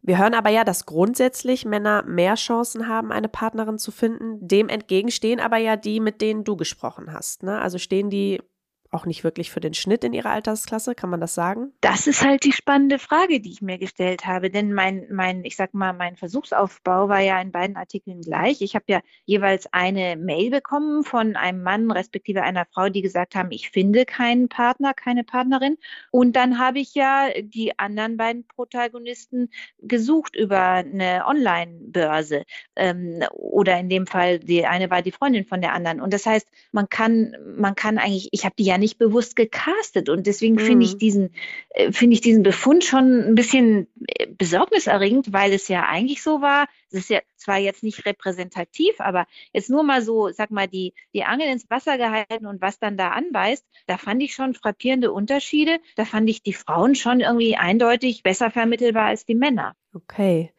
Wir 0.10 0.18
hören 0.18 0.34
aber 0.34 0.50
ja, 0.50 0.64
dass 0.64 0.88
grundsätzlich 0.88 1.66
Männer 1.66 2.02
mehr 2.02 2.34
Chancen 2.34 2.88
haben, 2.88 3.12
eine 3.12 3.30
Partnerin 3.30 3.78
zu 3.78 3.92
finden. 3.92 4.40
Dem 4.48 4.68
entgegenstehen 4.68 5.40
aber 5.40 5.58
ja 5.58 5.76
die, 5.76 6.00
mit 6.00 6.20
denen 6.20 6.44
du 6.44 6.56
gesprochen 6.56 7.14
hast. 7.14 7.44
Ne? 7.44 7.62
Also 7.62 7.78
stehen 7.78 8.10
die 8.10 8.42
auch 8.92 9.06
nicht 9.06 9.24
wirklich 9.24 9.52
für 9.52 9.60
den 9.60 9.74
Schnitt 9.74 10.04
in 10.04 10.14
ihrer 10.14 10.32
Altersklasse, 10.32 10.96
kann 10.96 11.10
man 11.10 11.22
das 11.22 11.36
sagen? 11.36 11.72
Das 11.82 12.08
ist 12.08 12.24
halt 12.24 12.44
die 12.44 12.52
spannende 12.52 13.00
Frage, 13.00 13.40
die 13.40 13.52
ich 13.52 13.62
mir 13.62 13.78
gestellt 13.78 14.26
habe, 14.26 14.50
denn 14.50 14.74
mein, 14.74 15.06
mein, 15.12 15.44
ich 15.46 15.56
sag 15.56 15.74
mal, 15.74 15.94
mein 15.94 16.16
Versuchsaufbau 16.16 17.10
war 17.10 17.20
ja 17.20 17.40
in 17.40 17.52
beiden 17.52 17.76
Artikeln 17.76 18.22
gleich. 18.22 18.62
Ich 18.62 18.76
habe 18.76 18.86
ja 18.88 19.02
jeweils 19.26 19.72
eine 19.72 20.16
Mail 20.16 20.50
bekommen 20.50 21.04
von 21.04 21.36
einem 21.36 21.62
Mann 21.62 21.92
respektive 21.92 22.42
einer 22.42 22.66
Frau, 22.66 22.90
die 22.90 23.02
gesagt 23.02 23.36
haben, 23.36 23.52
ich 23.52 23.70
finde 23.70 24.06
keinen 24.06 24.50
Partner, 24.50 24.94
keine 24.94 25.24
Partnerin. 25.24 25.78
Und 26.12 26.36
dann 26.36 26.58
habe 26.58 26.80
ich 26.80 26.96
ja 26.96 27.30
die 27.42 27.78
anderen 27.78 28.18
beiden 28.18 28.48
Protagonisten 28.48 29.50
gesucht 29.80 30.36
über 30.36 30.60
eine 30.60 31.26
Online-Börse 31.28 32.44
ähm, 32.76 33.24
oder 33.32 33.80
in 33.80 33.90
dem 33.90 34.08
Fall 34.08 34.40
die 34.40 34.66
eine 34.66 34.90
war 34.90 35.02
die 35.02 35.12
Freundin 35.12 35.46
von 35.46 35.62
der 35.62 35.74
anderen. 35.74 36.02
Und 36.02 36.14
das 36.14 36.26
heißt, 36.26 36.48
man 36.72 36.90
kann, 36.90 37.36
man 37.56 37.76
kann 37.76 37.98
eigentlich, 37.98 38.30
ich 38.32 38.46
habe 38.46 38.56
die 38.58 38.66
ja 38.66 38.78
nicht 38.80 38.98
bewusst 38.98 39.36
gecastet. 39.36 40.10
Und 40.10 40.26
deswegen 40.26 40.56
mhm. 40.56 40.60
finde 40.60 40.86
ich 40.86 40.98
diesen, 40.98 41.34
äh, 41.70 41.92
finde 41.92 42.16
ich 42.16 42.22
diesen 42.22 42.44
Befund 42.44 42.84
schon 42.84 43.22
ein 43.22 43.36
bisschen 43.36 43.88
äh, 44.08 44.28
besorgniserregend, 44.28 45.32
weil 45.32 45.54
es 45.54 45.68
ja 45.68 45.86
eigentlich 45.86 46.24
so 46.24 46.42
war. 46.42 46.68
Es 46.90 47.00
ist 47.00 47.10
ja 47.10 47.20
zwar 47.38 47.58
jetzt 47.58 47.84
nicht 47.84 48.06
repräsentativ, 48.06 49.00
aber 49.00 49.28
jetzt 49.54 49.70
nur 49.70 49.84
mal 49.84 50.02
so, 50.02 50.30
sag 50.30 50.50
mal, 50.50 50.68
die, 50.68 50.94
die 51.14 51.24
Angel 51.24 51.48
ins 51.48 51.70
Wasser 51.70 51.98
gehalten 51.98 52.48
und 52.48 52.62
was 52.62 52.80
dann 52.80 52.98
da 52.98 53.10
anbeißt, 53.10 53.66
da 53.86 53.98
fand 53.98 54.24
ich 54.24 54.34
schon 54.34 54.56
frappierende 54.56 55.12
Unterschiede. 55.12 55.80
Da 55.96 56.06
fand 56.06 56.30
ich 56.30 56.42
die 56.42 56.54
Frauen 56.54 56.96
schon 56.96 57.20
irgendwie 57.20 57.56
eindeutig 57.56 58.24
besser 58.24 58.50
vermittelbar 58.50 59.06
als 59.06 59.26
die 59.26 59.36
Männer. 59.36 59.76
Okay. 59.94 60.52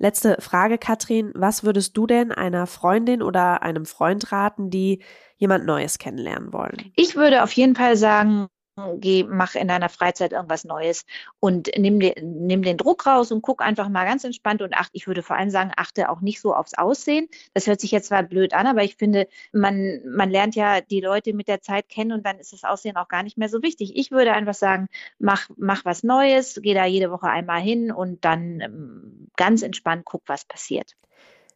Letzte 0.00 0.36
Frage, 0.40 0.78
Katrin. 0.78 1.32
Was 1.34 1.64
würdest 1.64 1.96
du 1.96 2.06
denn 2.06 2.30
einer 2.30 2.68
Freundin 2.68 3.20
oder 3.20 3.62
einem 3.62 3.84
Freund 3.84 4.30
raten, 4.30 4.70
die 4.70 5.02
jemand 5.38 5.66
Neues 5.66 5.98
kennenlernen 5.98 6.52
wollen? 6.52 6.92
Ich 6.94 7.16
würde 7.16 7.42
auf 7.42 7.52
jeden 7.52 7.74
Fall 7.74 7.96
sagen, 7.96 8.48
geh, 8.96 9.24
mach 9.24 9.54
in 9.54 9.68
deiner 9.68 9.88
Freizeit 9.88 10.32
irgendwas 10.32 10.64
Neues 10.64 11.04
und 11.40 11.70
nimm, 11.76 12.00
den, 12.00 12.46
nimm 12.46 12.62
den 12.62 12.76
Druck 12.76 13.06
raus 13.06 13.32
und 13.32 13.42
guck 13.42 13.62
einfach 13.62 13.88
mal 13.88 14.04
ganz 14.04 14.24
entspannt 14.24 14.62
und 14.62 14.74
acht, 14.74 14.90
ich 14.92 15.06
würde 15.06 15.22
vor 15.22 15.36
allem 15.36 15.50
sagen, 15.50 15.72
achte 15.76 16.10
auch 16.10 16.20
nicht 16.20 16.40
so 16.40 16.54
aufs 16.54 16.74
Aussehen. 16.74 17.28
Das 17.54 17.66
hört 17.66 17.80
sich 17.80 17.90
jetzt 17.90 18.08
zwar 18.08 18.22
blöd 18.22 18.54
an, 18.54 18.66
aber 18.66 18.84
ich 18.84 18.96
finde, 18.96 19.28
man, 19.52 20.00
man 20.06 20.30
lernt 20.30 20.54
ja 20.54 20.80
die 20.80 21.00
Leute 21.00 21.32
mit 21.32 21.48
der 21.48 21.60
Zeit 21.60 21.88
kennen 21.88 22.12
und 22.12 22.24
dann 22.24 22.38
ist 22.38 22.52
das 22.52 22.64
Aussehen 22.64 22.96
auch 22.96 23.08
gar 23.08 23.22
nicht 23.22 23.38
mehr 23.38 23.48
so 23.48 23.62
wichtig. 23.62 23.96
Ich 23.96 24.10
würde 24.10 24.32
einfach 24.32 24.54
sagen, 24.54 24.86
mach, 25.18 25.48
mach 25.56 25.84
was 25.84 26.02
Neues, 26.02 26.60
geh 26.62 26.74
da 26.74 26.84
jede 26.84 27.10
Woche 27.10 27.28
einmal 27.28 27.60
hin 27.60 27.90
und 27.90 28.24
dann 28.24 28.60
ähm, 28.60 29.28
ganz 29.36 29.62
entspannt 29.62 30.04
guck, 30.04 30.22
was 30.26 30.44
passiert. 30.44 30.92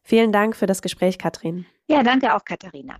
Vielen 0.03 0.33
Dank 0.33 0.55
für 0.55 0.65
das 0.65 0.81
Gespräch, 0.81 1.17
Katrin. 1.17 1.65
Ja, 1.87 2.03
danke 2.03 2.35
auch, 2.35 2.43
Katharina. 2.43 2.97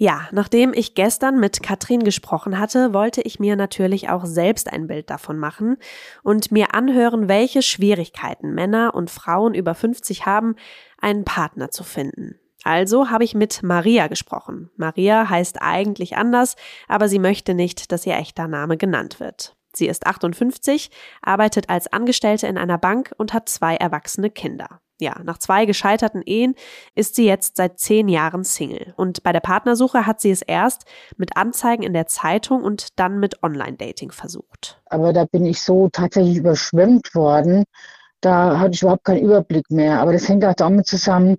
Ja, 0.00 0.28
nachdem 0.30 0.72
ich 0.74 0.94
gestern 0.94 1.40
mit 1.40 1.60
Katrin 1.60 2.04
gesprochen 2.04 2.60
hatte, 2.60 2.94
wollte 2.94 3.20
ich 3.20 3.40
mir 3.40 3.56
natürlich 3.56 4.08
auch 4.08 4.24
selbst 4.26 4.72
ein 4.72 4.86
Bild 4.86 5.10
davon 5.10 5.40
machen 5.40 5.76
und 6.22 6.52
mir 6.52 6.72
anhören, 6.72 7.26
welche 7.26 7.62
Schwierigkeiten 7.62 8.54
Männer 8.54 8.94
und 8.94 9.10
Frauen 9.10 9.54
über 9.54 9.74
50 9.74 10.24
haben, 10.24 10.54
einen 11.00 11.24
Partner 11.24 11.72
zu 11.72 11.82
finden. 11.82 12.38
Also 12.62 13.10
habe 13.10 13.24
ich 13.24 13.34
mit 13.34 13.64
Maria 13.64 14.06
gesprochen. 14.06 14.70
Maria 14.76 15.28
heißt 15.28 15.60
eigentlich 15.60 16.16
anders, 16.16 16.54
aber 16.86 17.08
sie 17.08 17.18
möchte 17.18 17.54
nicht, 17.54 17.90
dass 17.90 18.06
ihr 18.06 18.14
echter 18.14 18.46
Name 18.46 18.76
genannt 18.76 19.18
wird. 19.18 19.56
Sie 19.72 19.88
ist 19.88 20.06
58, 20.06 20.92
arbeitet 21.22 21.70
als 21.70 21.92
Angestellte 21.92 22.46
in 22.46 22.56
einer 22.56 22.78
Bank 22.78 23.12
und 23.16 23.34
hat 23.34 23.48
zwei 23.48 23.74
erwachsene 23.74 24.30
Kinder. 24.30 24.80
Ja, 25.00 25.20
nach 25.22 25.38
zwei 25.38 25.64
gescheiterten 25.64 26.22
Ehen 26.22 26.54
ist 26.94 27.14
sie 27.14 27.26
jetzt 27.26 27.56
seit 27.56 27.78
zehn 27.78 28.08
Jahren 28.08 28.42
Single. 28.42 28.94
Und 28.96 29.22
bei 29.22 29.32
der 29.32 29.40
Partnersuche 29.40 30.06
hat 30.06 30.20
sie 30.20 30.30
es 30.30 30.42
erst 30.42 30.86
mit 31.16 31.36
Anzeigen 31.36 31.84
in 31.84 31.92
der 31.92 32.06
Zeitung 32.06 32.64
und 32.64 32.98
dann 32.98 33.20
mit 33.20 33.42
Online-Dating 33.42 34.10
versucht. 34.10 34.80
Aber 34.86 35.12
da 35.12 35.24
bin 35.24 35.46
ich 35.46 35.62
so 35.62 35.88
tatsächlich 35.88 36.38
überschwemmt 36.38 37.14
worden. 37.14 37.64
Da 38.20 38.58
hatte 38.58 38.72
ich 38.72 38.82
überhaupt 38.82 39.04
keinen 39.04 39.22
Überblick 39.22 39.70
mehr. 39.70 40.00
Aber 40.00 40.12
das 40.12 40.28
hängt 40.28 40.44
auch 40.44 40.54
damit 40.54 40.86
zusammen, 40.86 41.36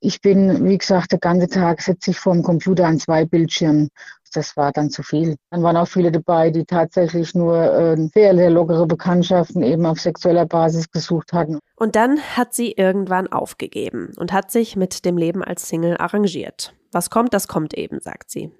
ich 0.00 0.20
bin, 0.20 0.64
wie 0.64 0.78
gesagt, 0.78 1.12
den 1.12 1.20
ganzen 1.20 1.50
Tag 1.50 1.82
sitze 1.82 2.12
ich 2.12 2.18
vor 2.18 2.32
dem 2.32 2.42
Computer 2.42 2.86
an 2.86 3.00
zwei 3.00 3.24
Bildschirmen. 3.24 3.88
Das 4.30 4.56
war 4.56 4.72
dann 4.72 4.90
zu 4.90 5.02
viel. 5.02 5.36
Dann 5.50 5.62
waren 5.62 5.76
auch 5.76 5.88
viele 5.88 6.12
dabei, 6.12 6.50
die 6.50 6.64
tatsächlich 6.64 7.34
nur 7.34 7.56
äh, 7.56 7.96
sehr, 8.14 8.34
sehr 8.36 8.50
lockere 8.50 8.86
Bekanntschaften 8.86 9.62
eben 9.62 9.86
auf 9.86 10.00
sexueller 10.00 10.46
Basis 10.46 10.90
gesucht 10.90 11.32
hatten. 11.32 11.58
Und 11.76 11.96
dann 11.96 12.18
hat 12.18 12.54
sie 12.54 12.72
irgendwann 12.72 13.28
aufgegeben 13.28 14.12
und 14.16 14.32
hat 14.32 14.50
sich 14.50 14.76
mit 14.76 15.04
dem 15.04 15.16
Leben 15.16 15.42
als 15.42 15.68
Single 15.68 15.96
arrangiert. 15.98 16.74
Was 16.92 17.10
kommt, 17.10 17.34
das 17.34 17.48
kommt 17.48 17.74
eben, 17.74 18.00
sagt 18.00 18.30
sie. 18.30 18.50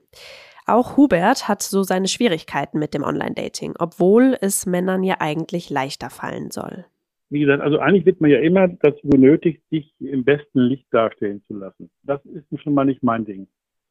Auch 0.66 0.96
Hubert 0.96 1.48
hat 1.48 1.62
so 1.62 1.82
seine 1.82 2.08
Schwierigkeiten 2.08 2.78
mit 2.78 2.92
dem 2.92 3.02
Online-Dating, 3.02 3.74
obwohl 3.78 4.36
es 4.40 4.66
Männern 4.66 5.02
ja 5.02 5.16
eigentlich 5.20 5.70
leichter 5.70 6.10
fallen 6.10 6.50
soll 6.50 6.84
wie 7.30 7.40
gesagt, 7.40 7.62
also 7.62 7.78
eigentlich 7.78 8.06
wird 8.06 8.20
man 8.20 8.30
ja 8.30 8.38
immer 8.38 8.68
dazu 8.68 9.06
benötigt, 9.06 9.62
sich 9.70 9.92
im 10.00 10.24
besten 10.24 10.60
Licht 10.60 10.86
darstellen 10.90 11.42
zu 11.46 11.54
lassen. 11.54 11.90
Das 12.02 12.24
ist 12.24 12.62
schon 12.62 12.74
mal 12.74 12.84
nicht 12.84 13.02
mein 13.02 13.24
Ding. 13.24 13.48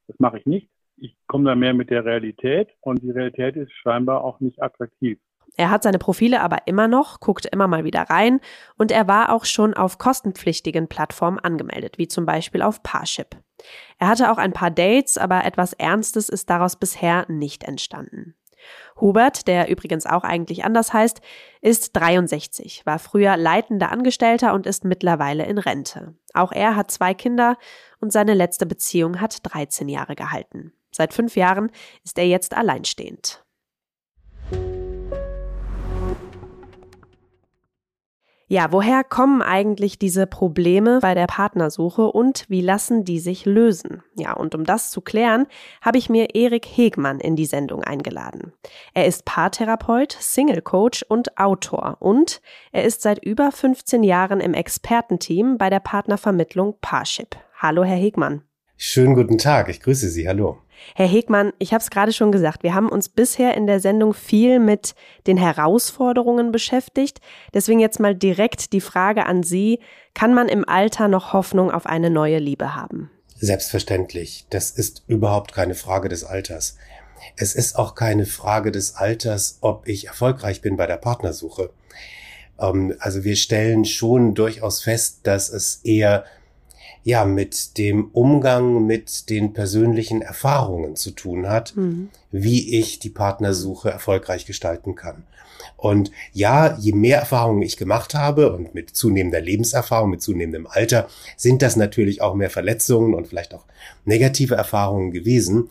Das 0.08 0.18
mache 0.20 0.40
ich 0.40 0.46
nicht. 0.46 0.70
Ich 0.98 1.16
komme 1.28 1.46
da 1.46 1.56
mehr 1.56 1.74
mit 1.74 1.90
der 1.90 2.06
Realität 2.06 2.70
und 2.82 3.02
die 3.02 3.12
Realität 3.12 3.56
ist 3.56 3.72
scheinbar 3.72 4.24
auch 4.24 4.40
nicht 4.40 4.62
attraktiv. 4.62 5.20
Er 5.56 5.72
hat 5.72 5.84
seine 5.84 5.98
Profile 5.98 6.42
aber 6.42 6.60
immer 6.66 6.88
noch, 6.88 7.20
guckt 7.20 7.46
immer 7.46 7.68
mal 7.68 7.84
wieder 7.84 8.04
rein 8.04 8.40
und 8.78 8.92
er 8.92 9.08
war 9.08 9.32
auch 9.34 9.46
schon 9.46 9.74
auf 9.74 9.98
kostenpflichtigen 9.98 10.88
Plattformen 10.88 11.40
angemeldet, 11.40 11.98
wie 11.98 12.08
zum 12.08 12.26
Beispiel 12.26 12.62
auf 12.62 12.84
Parship. 12.84 13.36
Er 13.98 14.08
hatte 14.08 14.32
auch 14.32 14.38
ein 14.38 14.54
paar 14.54 14.70
Dates, 14.70 15.18
aber 15.18 15.46
etwas 15.46 15.74
Ernstes 15.74 16.30
ist 16.30 16.50
daraus 16.50 16.76
bisher 16.76 17.26
nicht 17.28 17.64
entstanden. 17.64 18.36
Hubert, 19.00 19.48
der 19.48 19.70
übrigens 19.70 20.06
auch 20.06 20.24
eigentlich 20.24 20.66
anders 20.66 20.94
heißt, 20.94 21.22
ist 21.62 21.96
63, 21.96 22.86
war 22.86 23.00
früher 23.00 23.38
leitender 23.38 23.92
Angestellter 23.92 24.54
und 24.54 24.66
ist 24.66 24.84
mittlerweile 24.84 25.46
in 25.46 25.58
Rente. 25.58 26.16
Auch 26.34 26.52
er 26.52 26.76
hat 26.76 26.92
zwei 26.92 27.14
Kinder 27.14 27.58
und 28.00 28.12
seine 28.12 28.34
letzte 28.34 28.66
Beziehung 28.66 29.22
hat 29.22 29.40
13 29.44 29.88
Jahre 29.90 30.16
gehalten. 30.16 30.74
Seit 30.98 31.14
fünf 31.14 31.36
Jahren 31.36 31.72
ist 32.04 32.18
er 32.18 32.26
jetzt 32.26 32.58
alleinstehend. 32.58 33.44
Ja, 38.48 38.72
woher 38.72 39.04
kommen 39.04 39.44
eigentlich 39.44 40.00
diese 40.00 40.26
Probleme 40.26 40.98
bei 41.00 41.14
der 41.14 41.28
Partnersuche 41.28 42.04
und 42.04 42.46
wie 42.48 42.62
lassen 42.62 43.04
die 43.04 43.20
sich 43.20 43.46
lösen? 43.46 44.02
Ja, 44.16 44.34
und 44.34 44.56
um 44.56 44.64
das 44.64 44.90
zu 44.90 45.02
klären, 45.02 45.46
habe 45.84 46.00
ich 46.00 46.10
mir 46.10 46.34
Erik 46.34 46.66
Hegmann 46.66 47.20
in 47.20 47.36
die 47.36 47.46
Sendung 47.46 47.84
eingeladen. 47.84 48.54
Er 48.96 49.06
ist 49.06 49.24
Paartherapeut, 49.26 50.18
Single 50.20 50.64
Coach 50.64 51.06
und 51.08 51.38
Autor 51.38 51.98
und 52.00 52.42
er 52.72 52.86
ist 52.86 53.04
seit 53.04 53.24
über 53.24 53.52
15 53.52 54.02
Jahren 54.02 54.40
im 54.40 54.56
Expertenteam 54.56 55.60
bei 55.60 55.70
der 55.70 55.82
Partnervermittlung 55.82 56.78
Parship. 56.82 57.36
Hallo, 57.62 57.84
Herr 57.84 57.98
Hegmann. 57.98 58.42
Schönen 58.78 59.14
guten 59.14 59.38
Tag, 59.38 59.70
ich 59.70 59.80
grüße 59.82 60.10
Sie. 60.10 60.28
Hallo. 60.28 60.58
Herr 60.96 61.08
Hegmann, 61.08 61.54
ich 61.60 61.74
habe 61.74 61.82
es 61.82 61.90
gerade 61.90 62.14
schon 62.14 62.32
gesagt, 62.32 62.64
wir 62.64 62.74
haben 62.74 62.90
uns 62.90 63.10
bisher 63.10 63.56
in 63.56 63.68
der 63.68 63.80
Sendung 63.80 64.14
viel 64.14 64.60
mit 64.60 64.96
den 65.28 65.38
Herausforderungen 65.38 66.52
beschäftigt. 66.52 67.20
Deswegen 67.54 67.80
jetzt 67.80 68.00
mal 68.00 68.16
direkt 68.16 68.74
die 68.74 68.82
Frage 68.82 69.26
an 69.26 69.44
Sie, 69.44 69.80
kann 70.14 70.34
man 70.34 70.48
im 70.50 70.68
Alter 70.68 71.08
noch 71.08 71.34
Hoffnung 71.34 71.72
auf 71.72 71.86
eine 71.86 72.10
neue 72.10 72.40
Liebe 72.40 72.76
haben? 72.76 73.12
Selbstverständlich. 73.36 74.48
Das 74.50 74.72
ist 74.72 75.04
überhaupt 75.08 75.54
keine 75.54 75.76
Frage 75.76 76.10
des 76.10 76.24
Alters. 76.24 76.78
Es 77.36 77.56
ist 77.56 77.78
auch 77.78 77.96
keine 77.96 78.26
Frage 78.26 78.72
des 78.72 78.96
Alters, 78.96 79.58
ob 79.62 79.88
ich 79.88 80.08
erfolgreich 80.08 80.62
bin 80.62 80.78
bei 80.78 80.88
der 80.88 80.98
Partnersuche. 80.98 81.72
Ähm, 82.60 82.96
also 83.00 83.24
wir 83.24 83.36
stellen 83.36 83.86
schon 83.86 84.34
durchaus 84.34 84.82
fest, 84.82 85.22
dass 85.24 85.50
es 85.50 85.82
eher 85.84 86.26
ja 87.08 87.24
mit 87.24 87.78
dem 87.78 88.10
Umgang 88.12 88.86
mit 88.86 89.30
den 89.30 89.54
persönlichen 89.54 90.22
Erfahrungen 90.22 90.98
zu 90.98 91.12
tun 91.12 91.48
hat, 91.48 91.74
mhm. 91.78 92.10
wie 92.32 92.78
ich 92.78 93.00
die 93.00 93.10
Partnersuche 93.10 93.90
erfolgreich 93.90 94.46
gestalten 94.46 94.96
kann. 94.96 95.24
Und 95.78 96.12
ja, 96.34 96.78
je 96.78 96.92
mehr 96.92 97.20
Erfahrungen 97.20 97.62
ich 97.62 97.78
gemacht 97.78 98.14
habe 98.14 98.52
und 98.52 98.76
mit 98.76 98.90
zunehmender 98.90 99.40
Lebenserfahrung, 99.40 100.10
mit 100.10 100.22
zunehmendem 100.22 100.68
Alter, 100.68 101.08
sind 101.38 101.62
das 101.62 101.78
natürlich 101.78 102.22
auch 102.22 102.36
mehr 102.36 102.50
Verletzungen 102.50 103.14
und 103.14 103.28
vielleicht 103.28 103.54
auch 103.54 103.64
negative 104.04 104.56
Erfahrungen 104.56 105.12
gewesen, 105.12 105.70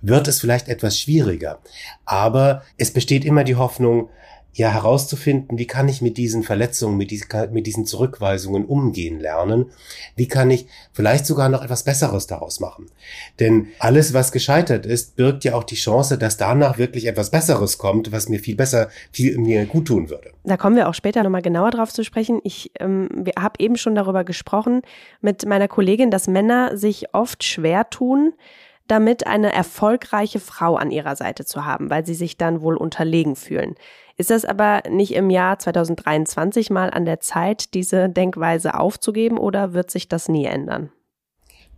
wird 0.00 0.26
es 0.26 0.40
vielleicht 0.40 0.68
etwas 0.68 0.98
schwieriger. 0.98 1.58
Aber 2.06 2.62
es 2.78 2.90
besteht 2.92 3.26
immer 3.26 3.44
die 3.44 3.56
Hoffnung, 3.56 4.08
ja 4.54 4.68
herauszufinden, 4.68 5.58
wie 5.58 5.66
kann 5.66 5.88
ich 5.88 6.02
mit 6.02 6.18
diesen 6.18 6.42
Verletzungen, 6.42 6.96
mit 6.96 7.10
diesen, 7.10 7.28
mit 7.52 7.66
diesen 7.66 7.86
Zurückweisungen 7.86 8.66
umgehen 8.66 9.18
lernen? 9.18 9.70
Wie 10.14 10.28
kann 10.28 10.50
ich 10.50 10.66
vielleicht 10.92 11.24
sogar 11.24 11.48
noch 11.48 11.62
etwas 11.62 11.84
Besseres 11.84 12.26
daraus 12.26 12.60
machen? 12.60 12.86
Denn 13.40 13.68
alles, 13.78 14.12
was 14.12 14.30
gescheitert 14.30 14.84
ist, 14.84 15.16
birgt 15.16 15.44
ja 15.44 15.54
auch 15.54 15.64
die 15.64 15.74
Chance, 15.74 16.18
dass 16.18 16.36
danach 16.36 16.76
wirklich 16.76 17.06
etwas 17.06 17.30
Besseres 17.30 17.78
kommt, 17.78 18.12
was 18.12 18.28
mir 18.28 18.40
viel 18.40 18.56
besser, 18.56 18.88
viel 19.10 19.38
mir 19.38 19.64
gut 19.64 19.86
tun 19.86 20.10
würde. 20.10 20.32
Da 20.44 20.56
kommen 20.56 20.76
wir 20.76 20.88
auch 20.88 20.94
später 20.94 21.22
nochmal 21.22 21.42
genauer 21.42 21.70
drauf 21.70 21.92
zu 21.92 22.04
sprechen. 22.04 22.40
Ich 22.44 22.72
ähm, 22.78 23.08
habe 23.38 23.54
eben 23.58 23.76
schon 23.76 23.94
darüber 23.94 24.24
gesprochen 24.24 24.82
mit 25.22 25.46
meiner 25.46 25.68
Kollegin, 25.68 26.10
dass 26.10 26.28
Männer 26.28 26.76
sich 26.76 27.14
oft 27.14 27.42
schwer 27.42 27.88
tun, 27.88 28.34
damit 28.86 29.26
eine 29.26 29.52
erfolgreiche 29.52 30.40
Frau 30.40 30.76
an 30.76 30.90
ihrer 30.90 31.16
Seite 31.16 31.44
zu 31.46 31.64
haben, 31.64 31.88
weil 31.88 32.04
sie 32.04 32.14
sich 32.14 32.36
dann 32.36 32.60
wohl 32.60 32.76
unterlegen 32.76 33.36
fühlen. 33.36 33.74
Ist 34.22 34.30
das 34.30 34.44
aber 34.44 34.84
nicht 34.88 35.14
im 35.14 35.30
Jahr 35.30 35.58
2023 35.58 36.70
mal 36.70 36.90
an 36.90 37.04
der 37.04 37.18
Zeit, 37.18 37.74
diese 37.74 38.08
Denkweise 38.08 38.78
aufzugeben 38.78 39.36
oder 39.36 39.74
wird 39.74 39.90
sich 39.90 40.06
das 40.06 40.28
nie 40.28 40.44
ändern? 40.44 40.92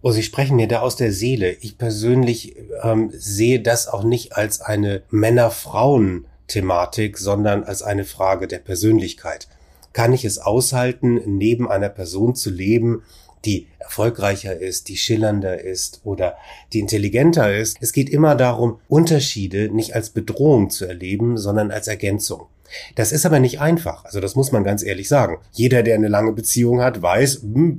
Oh, 0.03 0.11
Sie 0.11 0.23
sprechen 0.23 0.57
mir 0.57 0.69
da 0.69 0.81
aus 0.81 0.97
der 0.97 1.11
Seele. 1.11 1.53
Ich 1.63 1.79
persönlich 1.79 2.55
ähm, 2.83 3.09
sehe 3.15 3.63
das 3.63 3.89
auch 3.89 4.05
nicht 4.05 4.37
als 4.37 4.61
eine 4.61 5.05
Männer-Frauen-Thematik, 5.09 7.17
sondern 7.17 7.65
als 7.65 7.83
eine 7.83 8.05
Frage 8.05 8.47
der 8.47 8.59
Persönlichkeit. 8.59 9.49
Kann 9.95 10.13
ich 10.13 10.27
es 10.27 10.37
aushalten, 10.37 11.23
neben 11.25 11.67
einer 11.67 11.89
Person 11.89 12.35
zu 12.35 12.51
leben, 12.51 13.05
die 13.45 13.69
erfolgreicher 13.79 14.57
ist, 14.59 14.89
die 14.89 14.97
schillernder 14.97 15.61
ist 15.61 16.01
oder 16.05 16.37
die 16.73 16.81
intelligenter 16.81 17.55
ist. 17.55 17.77
Es 17.81 17.93
geht 17.93 18.09
immer 18.09 18.35
darum, 18.35 18.81
Unterschiede 18.89 19.69
nicht 19.69 19.95
als 19.95 20.11
Bedrohung 20.11 20.71
zu 20.71 20.87
erleben, 20.87 21.37
sondern 21.37 21.71
als 21.71 21.89
Ergänzung. 21.89 22.47
Das 22.95 23.13
ist 23.13 23.27
aber 23.27 23.41
nicht 23.41 23.61
einfach. 23.61 24.05
Also 24.05 24.21
das 24.21 24.35
muss 24.35 24.53
man 24.53 24.65
ganz 24.65 24.83
ehrlich 24.83 25.09
sagen. 25.09 25.39
Jeder, 25.53 25.83
der 25.83 25.95
eine 25.95 26.09
lange 26.09 26.33
Beziehung 26.33 26.81
hat, 26.81 27.03
weiß, 27.03 27.43
hm, 27.43 27.79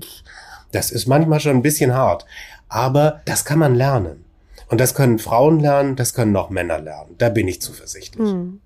das 0.72 0.92
ist 0.92 1.08
manchmal 1.08 1.40
schon 1.40 1.58
ein 1.58 1.62
bisschen 1.62 1.94
hart. 1.94 2.26
Aber 2.70 3.22
das 3.26 3.46
kann 3.46 3.60
man 3.60 3.76
lernen. 3.76 4.26
Und 4.68 4.82
das 4.82 4.96
können 4.96 5.20
Frauen 5.20 5.60
lernen, 5.60 5.96
das 5.96 6.14
können 6.14 6.36
auch 6.36 6.50
Männer 6.50 6.80
lernen. 6.80 7.16
Da 7.18 7.30
bin 7.30 7.48
ich 7.48 7.62
zuversichtlich. 7.62 8.30
Hm. 8.30 8.62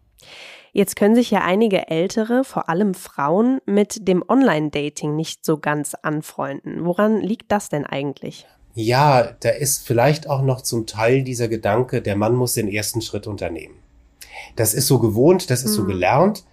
Jetzt 0.72 0.96
können 0.96 1.16
sich 1.16 1.32
ja 1.32 1.42
einige 1.42 1.88
Ältere, 1.90 2.44
vor 2.44 2.70
allem 2.70 2.94
Frauen, 2.94 3.60
mit 3.66 4.08
dem 4.08 4.24
Online-Dating 4.28 5.16
nicht 5.16 5.46
so 5.46 5.58
ganz 5.58 5.96
anfreunden. 5.96 6.86
Woran 6.86 7.22
liegt 7.22 7.52
das 7.52 7.70
denn 7.70 7.86
eigentlich? 7.86 8.46
Ja, 8.76 9.36
da 9.40 9.50
ist 9.50 9.86
vielleicht 9.86 10.30
auch 10.30 10.42
noch 10.42 10.62
zum 10.62 10.86
Teil 10.86 11.24
dieser 11.24 11.48
Gedanke, 11.48 12.02
der 12.02 12.16
Mann 12.16 12.36
muss 12.36 12.54
den 12.54 12.68
ersten 12.68 13.02
Schritt 13.02 13.28
unternehmen. 13.28 13.76
Das 14.56 14.74
ist 14.74 14.88
so 14.88 15.00
gewohnt, 15.00 15.50
das 15.50 15.64
ist 15.64 15.72
hm. 15.72 15.76
so 15.76 15.86
gelernt. 15.86 16.46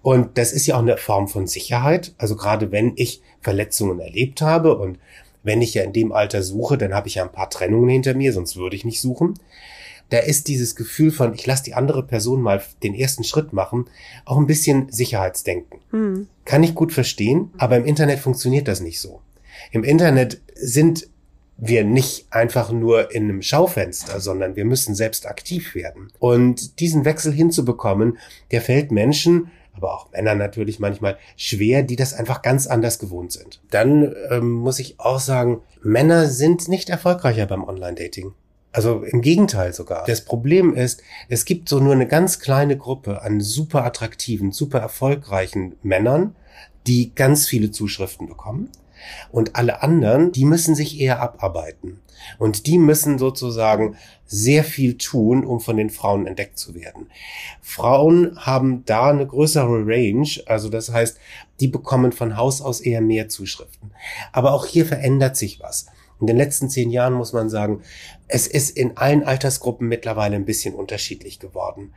Und 0.00 0.36
das 0.36 0.52
ist 0.52 0.66
ja 0.66 0.74
auch 0.74 0.80
eine 0.80 0.96
Form 0.96 1.28
von 1.28 1.46
Sicherheit. 1.46 2.14
Also 2.18 2.34
gerade 2.34 2.72
wenn 2.72 2.94
ich 2.96 3.22
Verletzungen 3.40 4.00
erlebt 4.00 4.40
habe 4.42 4.76
und 4.76 4.98
wenn 5.44 5.62
ich 5.62 5.74
ja 5.74 5.82
in 5.82 5.92
dem 5.92 6.12
Alter 6.12 6.42
suche, 6.42 6.78
dann 6.78 6.94
habe 6.94 7.08
ich 7.08 7.16
ja 7.16 7.22
ein 7.22 7.32
paar 7.32 7.50
Trennungen 7.50 7.88
hinter 7.88 8.14
mir, 8.14 8.32
sonst 8.32 8.56
würde 8.56 8.76
ich 8.76 8.84
nicht 8.84 9.00
suchen 9.00 9.34
da 10.10 10.18
ist 10.18 10.48
dieses 10.48 10.76
Gefühl 10.76 11.10
von, 11.10 11.34
ich 11.34 11.46
lasse 11.46 11.64
die 11.64 11.74
andere 11.74 12.02
Person 12.02 12.42
mal 12.42 12.62
den 12.82 12.94
ersten 12.94 13.24
Schritt 13.24 13.52
machen, 13.52 13.86
auch 14.24 14.36
ein 14.36 14.46
bisschen 14.46 14.90
Sicherheitsdenken. 14.90 15.80
Mhm. 15.90 16.28
Kann 16.44 16.62
ich 16.62 16.74
gut 16.74 16.92
verstehen, 16.92 17.50
aber 17.58 17.76
im 17.76 17.84
Internet 17.84 18.18
funktioniert 18.18 18.68
das 18.68 18.80
nicht 18.80 19.00
so. 19.00 19.20
Im 19.70 19.84
Internet 19.84 20.40
sind 20.54 21.08
wir 21.56 21.84
nicht 21.84 22.26
einfach 22.30 22.72
nur 22.72 23.14
in 23.14 23.24
einem 23.24 23.42
Schaufenster, 23.42 24.20
sondern 24.20 24.56
wir 24.56 24.64
müssen 24.64 24.94
selbst 24.94 25.26
aktiv 25.26 25.74
werden. 25.74 26.10
Und 26.18 26.80
diesen 26.80 27.04
Wechsel 27.04 27.32
hinzubekommen, 27.32 28.18
der 28.50 28.62
fällt 28.62 28.90
Menschen, 28.90 29.50
aber 29.74 29.94
auch 29.94 30.10
Männern 30.12 30.38
natürlich 30.38 30.80
manchmal 30.80 31.18
schwer, 31.36 31.82
die 31.82 31.96
das 31.96 32.14
einfach 32.14 32.42
ganz 32.42 32.66
anders 32.66 32.98
gewohnt 32.98 33.32
sind. 33.32 33.60
Dann 33.70 34.14
ähm, 34.30 34.50
muss 34.50 34.78
ich 34.78 34.98
auch 34.98 35.20
sagen, 35.20 35.62
Männer 35.82 36.28
sind 36.28 36.68
nicht 36.68 36.90
erfolgreicher 36.90 37.46
beim 37.46 37.64
Online-Dating. 37.64 38.32
Also 38.72 39.02
im 39.02 39.20
Gegenteil 39.20 39.72
sogar. 39.74 40.04
Das 40.06 40.24
Problem 40.24 40.74
ist, 40.74 41.02
es 41.28 41.44
gibt 41.44 41.68
so 41.68 41.78
nur 41.78 41.92
eine 41.92 42.08
ganz 42.08 42.38
kleine 42.38 42.76
Gruppe 42.76 43.22
an 43.22 43.40
super 43.40 43.84
attraktiven, 43.84 44.50
super 44.50 44.78
erfolgreichen 44.78 45.76
Männern, 45.82 46.34
die 46.86 47.14
ganz 47.14 47.46
viele 47.46 47.70
Zuschriften 47.70 48.26
bekommen. 48.26 48.70
Und 49.30 49.56
alle 49.56 49.82
anderen, 49.82 50.32
die 50.32 50.44
müssen 50.44 50.74
sich 50.74 51.00
eher 51.00 51.20
abarbeiten. 51.20 52.00
Und 52.38 52.66
die 52.66 52.78
müssen 52.78 53.18
sozusagen 53.18 53.96
sehr 54.26 54.62
viel 54.62 54.96
tun, 54.96 55.44
um 55.44 55.60
von 55.60 55.76
den 55.76 55.90
Frauen 55.90 56.26
entdeckt 56.26 56.56
zu 56.56 56.74
werden. 56.74 57.08
Frauen 57.60 58.38
haben 58.38 58.84
da 58.86 59.10
eine 59.10 59.26
größere 59.26 59.84
Range, 59.84 60.28
also 60.46 60.68
das 60.68 60.92
heißt, 60.92 61.18
die 61.60 61.68
bekommen 61.68 62.12
von 62.12 62.36
Haus 62.36 62.62
aus 62.62 62.80
eher 62.80 63.00
mehr 63.00 63.28
Zuschriften. 63.28 63.90
Aber 64.30 64.52
auch 64.52 64.66
hier 64.66 64.86
verändert 64.86 65.36
sich 65.36 65.60
was. 65.60 65.86
In 66.22 66.28
den 66.28 66.36
letzten 66.36 66.70
zehn 66.70 66.90
Jahren 66.90 67.14
muss 67.14 67.32
man 67.32 67.50
sagen, 67.50 67.82
es 68.28 68.46
ist 68.46 68.70
in 68.70 68.96
allen 68.96 69.24
Altersgruppen 69.24 69.88
mittlerweile 69.88 70.36
ein 70.36 70.46
bisschen 70.46 70.74
unterschiedlich 70.74 71.38
geworden 71.38 71.92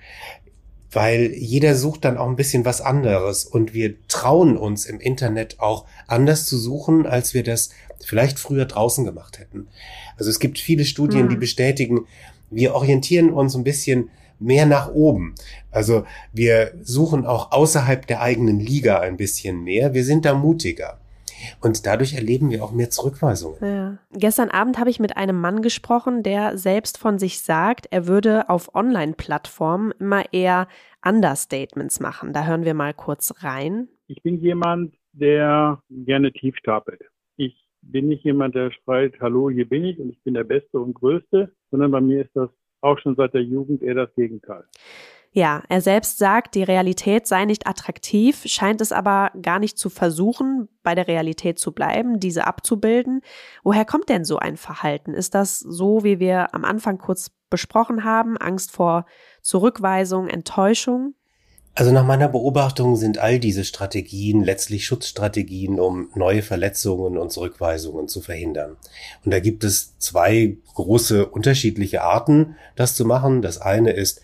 weil 0.91 1.33
jeder 1.33 1.75
sucht 1.75 2.05
dann 2.05 2.17
auch 2.17 2.27
ein 2.27 2.37
bisschen 2.37 2.63
was 2.63 2.79
anderes 2.79 3.43
und 3.43 3.73
wir 3.73 3.95
trauen 4.07 4.55
uns 4.55 4.85
im 4.85 5.01
Internet 5.01 5.59
auch 5.59 5.85
anders 6.07 6.45
zu 6.45 6.57
suchen, 6.57 7.05
als 7.05 7.33
wir 7.33 7.43
das 7.43 7.71
vielleicht 8.01 8.39
früher 8.39 8.63
draußen 8.63 9.03
gemacht 9.03 9.37
hätten. 9.37 9.67
Also 10.17 10.29
es 10.29 10.39
gibt 10.39 10.57
viele 10.57 10.85
Studien, 10.85 11.25
mhm. 11.25 11.29
die 11.29 11.35
bestätigen, 11.35 12.07
wir 12.49 12.75
orientieren 12.75 13.31
uns 13.31 13.55
ein 13.55 13.65
bisschen 13.65 14.09
mehr 14.39 14.65
nach 14.65 14.89
oben. 14.89 15.35
Also 15.69 16.05
wir 16.31 16.73
suchen 16.81 17.25
auch 17.25 17.51
außerhalb 17.51 18.07
der 18.07 18.21
eigenen 18.21 18.61
Liga 18.61 18.99
ein 19.01 19.17
bisschen 19.17 19.65
mehr. 19.65 19.93
Wir 19.93 20.05
sind 20.05 20.23
da 20.23 20.33
mutiger. 20.33 20.99
Und 21.61 21.85
dadurch 21.85 22.15
erleben 22.15 22.49
wir 22.49 22.63
auch 22.63 22.71
mehr 22.71 22.89
Zurückweisungen. 22.89 23.57
Ja. 23.61 23.97
Gestern 24.11 24.49
Abend 24.49 24.79
habe 24.79 24.89
ich 24.89 24.99
mit 24.99 25.17
einem 25.17 25.39
Mann 25.39 25.61
gesprochen, 25.61 26.23
der 26.23 26.57
selbst 26.57 26.97
von 26.97 27.19
sich 27.19 27.41
sagt, 27.41 27.87
er 27.91 28.07
würde 28.07 28.49
auf 28.49 28.73
Online-Plattformen 28.75 29.93
immer 29.99 30.33
eher 30.33 30.67
Understatements 31.05 31.99
machen. 31.99 32.33
Da 32.33 32.45
hören 32.45 32.65
wir 32.65 32.73
mal 32.73 32.93
kurz 32.93 33.43
rein. 33.43 33.87
Ich 34.07 34.21
bin 34.21 34.39
jemand, 34.39 34.93
der 35.13 35.79
gerne 35.89 36.31
tief 36.31 36.55
stapelt. 36.57 37.01
Ich 37.37 37.55
bin 37.81 38.07
nicht 38.07 38.23
jemand, 38.23 38.55
der 38.55 38.71
schreit, 38.71 39.13
hallo, 39.19 39.49
hier 39.49 39.67
bin 39.67 39.85
ich 39.85 39.99
und 39.99 40.09
ich 40.09 40.21
bin 40.23 40.33
der 40.33 40.43
Beste 40.43 40.79
und 40.79 40.93
Größte, 40.93 41.51
sondern 41.71 41.91
bei 41.91 42.01
mir 42.01 42.23
ist 42.23 42.35
das 42.35 42.49
auch 42.81 42.99
schon 42.99 43.15
seit 43.15 43.33
der 43.33 43.43
Jugend 43.43 43.81
eher 43.81 43.95
das 43.95 44.13
Gegenteil. 44.15 44.63
Ja, 45.37 45.63
er 45.67 45.81
selbst 45.81 46.17
sagt, 46.17 46.55
die 46.55 46.63
Realität 46.63 47.27
sei 47.27 47.43
nicht 47.43 47.67
attraktiv, 47.67 48.43
scheint 48.45 48.79
es 48.79 48.93
aber 48.93 49.31
gar 49.41 49.59
nicht 49.59 49.77
zu 49.77 49.89
versuchen, 49.89 50.69
bei 50.81 50.95
der 50.95 51.09
Realität 51.09 51.59
zu 51.59 51.73
bleiben, 51.73 52.21
diese 52.21 52.47
abzubilden. 52.47 53.19
Woher 53.61 53.83
kommt 53.83 54.07
denn 54.07 54.23
so 54.23 54.37
ein 54.37 54.55
Verhalten? 54.55 55.13
Ist 55.13 55.35
das 55.35 55.59
so, 55.59 56.05
wie 56.05 56.19
wir 56.19 56.55
am 56.55 56.63
Anfang 56.63 56.99
kurz 56.99 57.31
besprochen 57.49 58.05
haben, 58.05 58.37
Angst 58.37 58.71
vor 58.71 59.07
Zurückweisung, 59.41 60.29
Enttäuschung? 60.29 61.15
Also 61.73 61.91
nach 61.91 62.05
meiner 62.05 62.29
Beobachtung 62.29 62.95
sind 62.95 63.17
all 63.17 63.37
diese 63.37 63.65
Strategien 63.65 64.41
letztlich 64.41 64.85
Schutzstrategien, 64.85 65.81
um 65.81 66.07
neue 66.15 66.43
Verletzungen 66.43 67.17
und 67.17 67.33
Zurückweisungen 67.33 68.07
zu 68.07 68.21
verhindern. 68.21 68.77
Und 69.25 69.33
da 69.33 69.41
gibt 69.41 69.65
es 69.65 69.99
zwei 69.99 70.55
große 70.75 71.25
unterschiedliche 71.25 72.03
Arten, 72.03 72.55
das 72.77 72.95
zu 72.95 73.03
machen. 73.03 73.41
Das 73.41 73.57
eine 73.57 73.91
ist, 73.91 74.21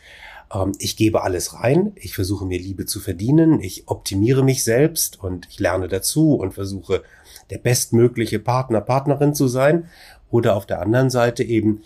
ich 0.80 0.98
gebe 0.98 1.24
alles 1.24 1.54
rein, 1.54 1.94
ich 1.96 2.14
versuche 2.14 2.46
mir 2.46 2.60
Liebe 2.60 2.86
zu 2.86 3.00
verdienen, 3.00 3.62
ich 3.62 3.88
optimiere 3.88 4.44
mich 4.44 4.64
selbst 4.64 5.22
und 5.24 5.48
ich 5.50 5.60
lerne 5.60 5.88
dazu 5.88 6.36
und 6.36 6.54
versuche 6.54 7.04
der 7.50 7.58
bestmögliche 7.58 8.40
Partner, 8.40 8.82
Partnerin 8.82 9.34
zu 9.34 9.48
sein. 9.48 9.88
Oder 10.30 10.56
auf 10.56 10.66
der 10.66 10.82
anderen 10.82 11.10
Seite 11.10 11.44
eben, 11.44 11.84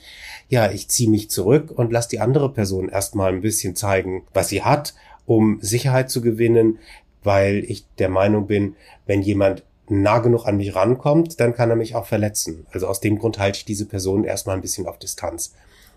ja, 0.50 0.69
ich 0.69 0.88
ziehe 0.88 1.10
mich 1.10 1.31
zurück 1.31 1.72
und 1.72 1.91
lasse 1.91 2.10
die 2.10 2.19
andere 2.19 2.53
Person 2.53 2.89
erstmal 2.89 3.34
ein 3.34 3.41
bisschen 3.41 3.75
zeigen, 3.75 4.27
was 4.34 4.50
sie 4.50 4.62
hat, 4.62 4.93
um 5.25 5.57
Sicherheit 5.62 6.12
zu 6.12 6.22
gewinnen, 6.22 6.77
weil 7.24 7.63
ich 7.68 7.87
der 7.98 8.09
Meinung 8.09 8.46
bin, 8.46 8.75
wenn 9.07 9.24
jemand 9.24 9.63
nah 9.90 10.20
genug 10.20 10.46
an 10.46 10.57
mich 10.57 10.75
rankommt, 10.75 11.40
dann 11.40 11.53
kann 11.53 11.72
er 11.72 11.75
mich 11.75 11.96
auch 11.96 12.05
verletzen. 12.05 12.68
Also 12.72 12.87
aus 12.87 13.00
dem 13.01 13.18
Grund 13.18 13.40
halte 13.40 13.57
ich 13.57 13.66
diese 13.66 13.85
Person 13.85 14.24
erstmal 14.24 14.55
ein 14.55 14.61
bisschen 14.61 14.87
auf 14.87 15.00
Distanz. 15.00 15.53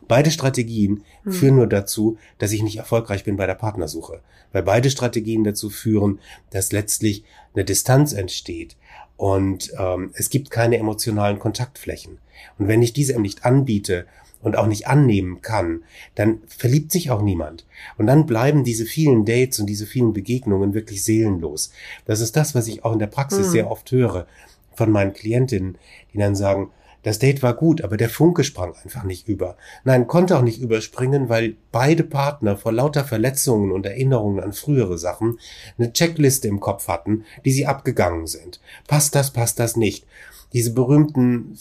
Beide 0.07 0.31
Strategien 0.31 1.03
hm. 1.25 1.33
führen 1.33 1.57
nur 1.57 1.67
dazu, 1.67 2.19
dass 2.39 2.53
ich 2.53 2.63
nicht 2.63 2.77
erfolgreich 2.77 3.25
bin 3.25 3.37
bei 3.37 3.47
der 3.47 3.55
Partnersuche. 3.55 4.21
Weil 4.53 4.63
beide 4.63 4.91
Strategien 4.91 5.45
dazu 5.45 5.69
führen, 5.69 6.21
dass 6.51 6.73
letztlich 6.73 7.25
eine 7.55 7.65
Distanz 7.65 8.13
entsteht 8.13 8.77
und 9.19 9.73
ähm, 9.77 10.13
es 10.15 10.31
gibt 10.31 10.51
keine 10.51 10.79
emotionalen 10.79 11.41
Kontaktflächen. 11.41 12.19
Und 12.57 12.69
wenn 12.69 12.83
ich 12.83 12.93
diese 12.93 13.21
nicht 13.21 13.45
anbiete 13.45 14.07
und 14.41 14.57
auch 14.57 14.69
nicht 14.69 14.87
annehmen 14.87 15.43
kann, 15.43 15.83
dann 16.15 16.41
verliebt 16.47 16.93
sich 16.93 17.11
auch 17.11 17.21
niemand. 17.21 17.67
Und 17.99 18.07
dann 18.07 18.27
bleiben 18.27 18.63
diese 18.63 18.87
vielen 18.87 19.25
Dates 19.25 19.59
und 19.59 19.67
diese 19.67 19.87
vielen 19.87 20.13
Begegnungen 20.13 20.73
wirklich 20.73 21.03
seelenlos. 21.03 21.73
Das 22.05 22.21
ist 22.21 22.37
das, 22.37 22.55
was 22.55 22.69
ich 22.69 22.85
auch 22.85 22.93
in 22.93 23.01
der 23.01 23.09
Praxis 23.09 23.47
hm. 23.47 23.53
sehr 23.53 23.71
oft 23.71 23.91
höre 23.91 24.29
von 24.75 24.93
meinen 24.93 25.13
Klientinnen, 25.13 25.77
die 26.15 26.19
dann 26.19 26.37
sagen, 26.37 26.71
das 27.09 27.19
Date 27.19 27.43
war 27.43 27.55
gut, 27.55 27.81
aber 27.81 27.97
der 27.97 28.11
Funke 28.11 28.45
sprang 28.45 28.75
einfach 28.85 29.03
nicht 29.03 29.29
über. 29.29 29.57
Nein, 29.83 30.07
konnte 30.07 30.37
auch 30.37 30.43
nicht 30.43 30.61
überspringen, 30.61 31.31
weil 31.31 31.57
beide 31.73 32.05
Partner 32.05 32.59
vor 32.59 32.71
lauter 32.71 33.03
Verletzungen 33.03 33.73
und 33.73 33.87
Erinnerungen 33.87 34.45
an 34.45 34.53
frühere 34.53 34.99
Sachen 34.99 35.39
eine 35.79 35.91
Checkliste 35.91 36.49
im 36.49 36.61
Kopf 36.61 36.87
hatten, 36.87 37.25
die 37.47 37.53
sie 37.53 37.65
abgegangen 37.65 38.27
sind. 38.27 38.61
Passt 38.87 39.15
das, 39.15 39.33
passt 39.33 39.59
das 39.59 39.75
nicht. 39.75 40.07
Diese 40.53 40.75
berühmten 40.75 41.57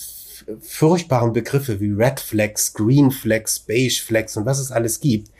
furchtbaren 0.59 1.31
Begriffe 1.31 1.79
wie 1.79 1.91
Red 1.91 2.19
Flags, 2.19 2.73
Green 2.73 3.09
Flags, 3.09 3.59
Beige 3.59 4.03
Flags 4.05 4.35
und 4.35 4.45
was 4.45 4.59
es 4.59 4.73
alles 4.73 4.99
gibt, 4.99 5.31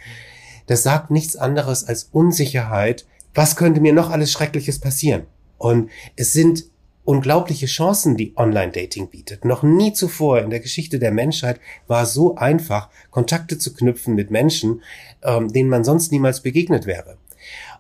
das 0.68 0.84
sagt 0.84 1.12
nichts 1.12 1.36
anderes 1.36 1.84
als 1.84 2.08
Unsicherheit. 2.14 3.06
Was 3.34 3.58
könnte 3.58 3.82
mir 3.82 3.92
noch 3.92 4.10
alles 4.10 4.32
Schreckliches 4.32 4.80
passieren? 4.80 5.24
Und 5.58 5.90
es 6.16 6.32
sind 6.32 6.64
unglaubliche 7.08 7.68
Chancen, 7.68 8.18
die 8.18 8.34
Online-Dating 8.36 9.08
bietet. 9.08 9.46
Noch 9.46 9.64
nie 9.64 9.94
zuvor 9.94 10.42
in 10.42 10.50
der 10.50 10.60
Geschichte 10.60 11.00
der 11.00 11.12
Menschheit 11.12 11.62
war 11.88 12.04
es 12.04 12.14
so 12.14 12.36
einfach, 12.36 12.90
Kontakte 13.12 13.58
zu 13.58 13.74
knüpfen 13.74 14.14
mit 14.14 14.30
Menschen, 14.30 14.82
ähm, 15.24 15.48
denen 15.48 15.70
man 15.70 15.86
sonst 15.86 16.12
niemals 16.12 16.42
begegnet 16.42 16.86
wäre. 16.86 17.18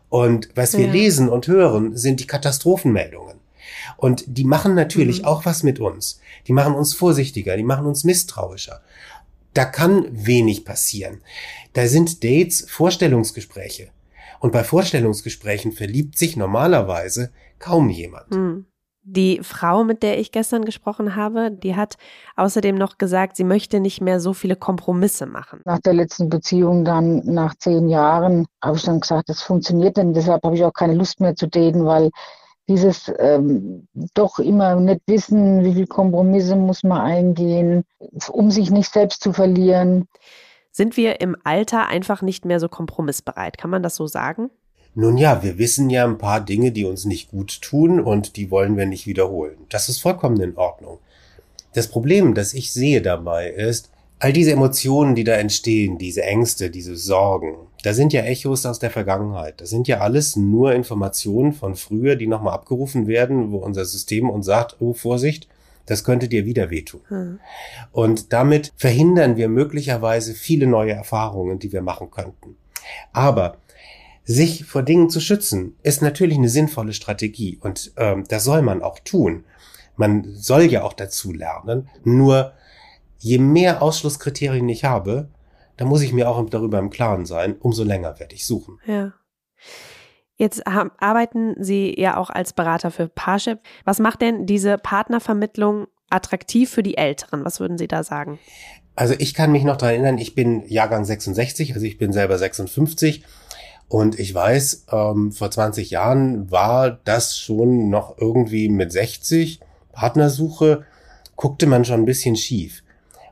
Und 0.07 0.47
was 0.55 0.77
wir 0.77 0.85
ja. 0.85 0.93
lesen 0.93 1.27
und 1.27 1.47
hören, 1.47 1.97
sind 1.97 2.21
die 2.21 2.27
Katastrophenmeldungen. 2.27 3.35
Und 3.97 4.23
die 4.27 4.45
machen 4.45 4.75
natürlich 4.75 5.23
mhm. 5.23 5.25
auch 5.25 5.45
was 5.45 5.61
mit 5.61 5.81
uns. 5.81 6.21
Die 6.47 6.53
machen 6.53 6.73
uns 6.73 6.93
vorsichtiger, 6.93 7.57
die 7.57 7.63
machen 7.63 7.85
uns 7.85 8.05
misstrauischer. 8.05 8.81
Da 9.53 9.65
kann 9.65 10.07
wenig 10.09 10.63
passieren. 10.63 11.19
Da 11.73 11.87
sind 11.87 12.23
Dates 12.23 12.65
Vorstellungsgespräche. 12.69 13.89
Und 14.39 14.53
bei 14.53 14.63
Vorstellungsgesprächen 14.63 15.73
verliebt 15.73 16.17
sich 16.17 16.37
normalerweise 16.37 17.31
kaum 17.59 17.89
jemand. 17.89 18.31
Mhm. 18.31 18.65
Die 19.09 19.39
Frau, 19.41 19.85
mit 19.85 20.03
der 20.03 20.19
ich 20.19 20.33
gestern 20.33 20.65
gesprochen 20.65 21.15
habe, 21.15 21.49
die 21.49 21.77
hat 21.77 21.95
außerdem 22.35 22.75
noch 22.75 22.97
gesagt, 22.97 23.37
sie 23.37 23.45
möchte 23.45 23.79
nicht 23.79 24.01
mehr 24.01 24.19
so 24.19 24.33
viele 24.33 24.57
Kompromisse 24.57 25.25
machen. 25.25 25.61
Nach 25.63 25.79
der 25.79 25.93
letzten 25.93 26.27
Beziehung 26.27 26.83
dann, 26.83 27.21
nach 27.23 27.55
zehn 27.55 27.87
Jahren, 27.87 28.47
habe 28.61 28.75
ich 28.75 28.83
dann 28.83 28.99
gesagt, 28.99 29.29
das 29.29 29.41
funktioniert 29.41 29.95
denn. 29.95 30.13
Deshalb 30.13 30.43
habe 30.43 30.55
ich 30.55 30.65
auch 30.65 30.73
keine 30.73 30.93
Lust 30.93 31.21
mehr 31.21 31.37
zu 31.37 31.47
daten, 31.47 31.85
weil 31.85 32.09
dieses 32.67 33.09
ähm, 33.17 33.87
doch 34.13 34.39
immer 34.39 34.75
nicht 34.75 34.99
wissen, 35.07 35.63
wie 35.63 35.73
viele 35.73 35.87
Kompromisse 35.87 36.57
muss 36.57 36.83
man 36.83 36.99
eingehen, 36.99 37.85
um 38.29 38.51
sich 38.51 38.71
nicht 38.71 38.91
selbst 38.91 39.23
zu 39.23 39.31
verlieren. 39.31 40.09
Sind 40.73 40.97
wir 40.97 41.21
im 41.21 41.37
Alter 41.45 41.87
einfach 41.87 42.21
nicht 42.21 42.43
mehr 42.43 42.59
so 42.59 42.67
kompromissbereit? 42.67 43.57
Kann 43.57 43.69
man 43.69 43.83
das 43.83 43.95
so 43.95 44.05
sagen? 44.05 44.49
Nun 44.99 45.19
ja, 45.19 45.43
wir 45.43 45.60
wissen 45.60 45.91
ja 45.91 46.05
ein 46.05 46.17
paar 46.17 46.41
Dinge, 46.41 46.71
die 46.71 46.83
uns 46.83 47.05
nicht 47.05 47.29
gut 47.29 47.62
tun 47.62 47.99
und 47.99 48.36
die 48.36 48.49
wollen 48.49 48.77
wir 48.77 48.88
nicht 48.88 49.05
wiederholen. 49.05 49.55
Das 49.69 49.89
ist 49.89 49.99
vollkommen 49.99 50.41
in 50.41 50.57
Ordnung. 50.57 50.97
Das 51.75 51.88
Problem, 51.88 52.33
das 52.33 52.55
ich 52.55 52.71
sehe 52.71 53.03
dabei 53.03 53.47
ist, 53.47 53.91
all 54.17 54.33
diese 54.33 54.53
Emotionen, 54.53 55.13
die 55.13 55.23
da 55.23 55.33
entstehen, 55.33 55.99
diese 55.99 56.23
Ängste, 56.23 56.71
diese 56.71 56.95
Sorgen, 56.95 57.57
da 57.83 57.93
sind 57.93 58.12
ja 58.12 58.23
Echos 58.23 58.65
aus 58.65 58.79
der 58.79 58.89
Vergangenheit. 58.89 59.62
Das 59.62 59.69
sind 59.69 59.88
ja 59.88 59.99
alles 59.99 60.36
nur 60.36 60.73
Informationen 60.73 61.53
von 61.53 61.75
früher, 61.75 62.15
die 62.15 62.25
nochmal 62.25 62.55
abgerufen 62.55 63.05
werden, 63.05 63.51
wo 63.51 63.57
unser 63.57 63.86
System 63.86 64.31
uns 64.31 64.47
sagt, 64.47 64.77
oh 64.79 64.95
Vorsicht, 64.95 65.47
das 65.86 66.03
könnte 66.03 66.27
dir 66.27 66.45
wieder 66.45 66.71
wehtun. 66.71 67.01
Hm. 67.10 67.39
Und 67.91 68.33
damit 68.33 68.73
verhindern 68.75 69.38
wir 69.38 69.47
möglicherweise 69.47 70.33
viele 70.33 70.65
neue 70.65 70.93
Erfahrungen, 70.93 71.60
die 71.60 71.71
wir 71.71 71.83
machen 71.83 72.10
könnten. 72.10 72.57
Aber 73.13 73.57
sich 74.27 74.65
vor 74.65 74.83
Dingen 74.83 75.09
zu 75.09 75.21
schützen, 75.21 75.77
ist 75.83 76.01
natürlich 76.01 76.37
eine 76.37 76.49
sinnvolle 76.49 76.91
Strategie 76.91 77.57
und 77.61 77.93
ähm, 77.95 78.25
das 78.27 78.43
soll 78.43 78.61
man 78.61 78.83
auch 78.83 78.99
tun, 78.99 79.45
Man 79.95 80.35
soll 80.35 80.63
ja 80.63 80.83
auch 80.83 80.93
dazu 80.93 81.33
lernen. 81.33 81.89
Nur 82.03 82.53
je 83.17 83.39
mehr 83.39 83.81
Ausschlusskriterien 83.81 84.69
ich 84.69 84.83
habe, 84.83 85.29
da 85.77 85.85
muss 85.85 86.01
ich 86.01 86.13
mir 86.13 86.29
auch 86.29 86.47
darüber 86.49 86.77
im 86.77 86.91
Klaren 86.91 87.25
sein, 87.25 87.55
umso 87.57 87.83
länger 87.83 88.19
werde 88.19 88.35
ich 88.35 88.45
suchen. 88.45 88.79
Ja. 88.85 89.13
Jetzt 90.35 90.63
haben, 90.67 90.91
arbeiten 90.99 91.55
Sie 91.63 91.99
ja 91.99 92.17
auch 92.17 92.29
als 92.29 92.53
Berater 92.53 92.91
für 92.91 93.07
Parship. 93.07 93.59
Was 93.85 93.97
macht 93.97 94.21
denn 94.21 94.45
diese 94.45 94.77
Partnervermittlung 94.77 95.87
attraktiv 96.11 96.69
für 96.69 96.83
die 96.83 96.97
Älteren? 96.97 97.43
Was 97.43 97.59
würden 97.59 97.79
Sie 97.79 97.87
da 97.87 98.03
sagen? 98.03 98.37
Also 98.95 99.15
ich 99.17 99.33
kann 99.33 99.51
mich 99.51 99.63
noch 99.63 99.77
daran 99.77 99.95
erinnern, 99.95 100.17
ich 100.19 100.35
bin 100.35 100.63
Jahrgang 100.67 101.05
66, 101.05 101.73
also 101.73 101.85
ich 101.85 101.97
bin 101.97 102.13
selber 102.13 102.37
56 102.37 103.23
und 103.89 104.19
ich 104.19 104.34
weiß, 104.34 104.86
ähm, 104.91 105.32
vor 105.32 105.50
20 105.50 105.91
Jahren 105.91 106.52
war 106.52 107.00
das 107.06 107.38
schon 107.38 107.89
noch 107.89 108.17
irgendwie 108.17 108.69
mit 108.69 108.91
60 108.91 109.60
Partnersuche, 109.93 110.86
guckte 111.36 111.67
man 111.67 111.86
schon 111.86 112.02
ein 112.02 112.06
bisschen 112.06 112.36
schief. 112.36 112.84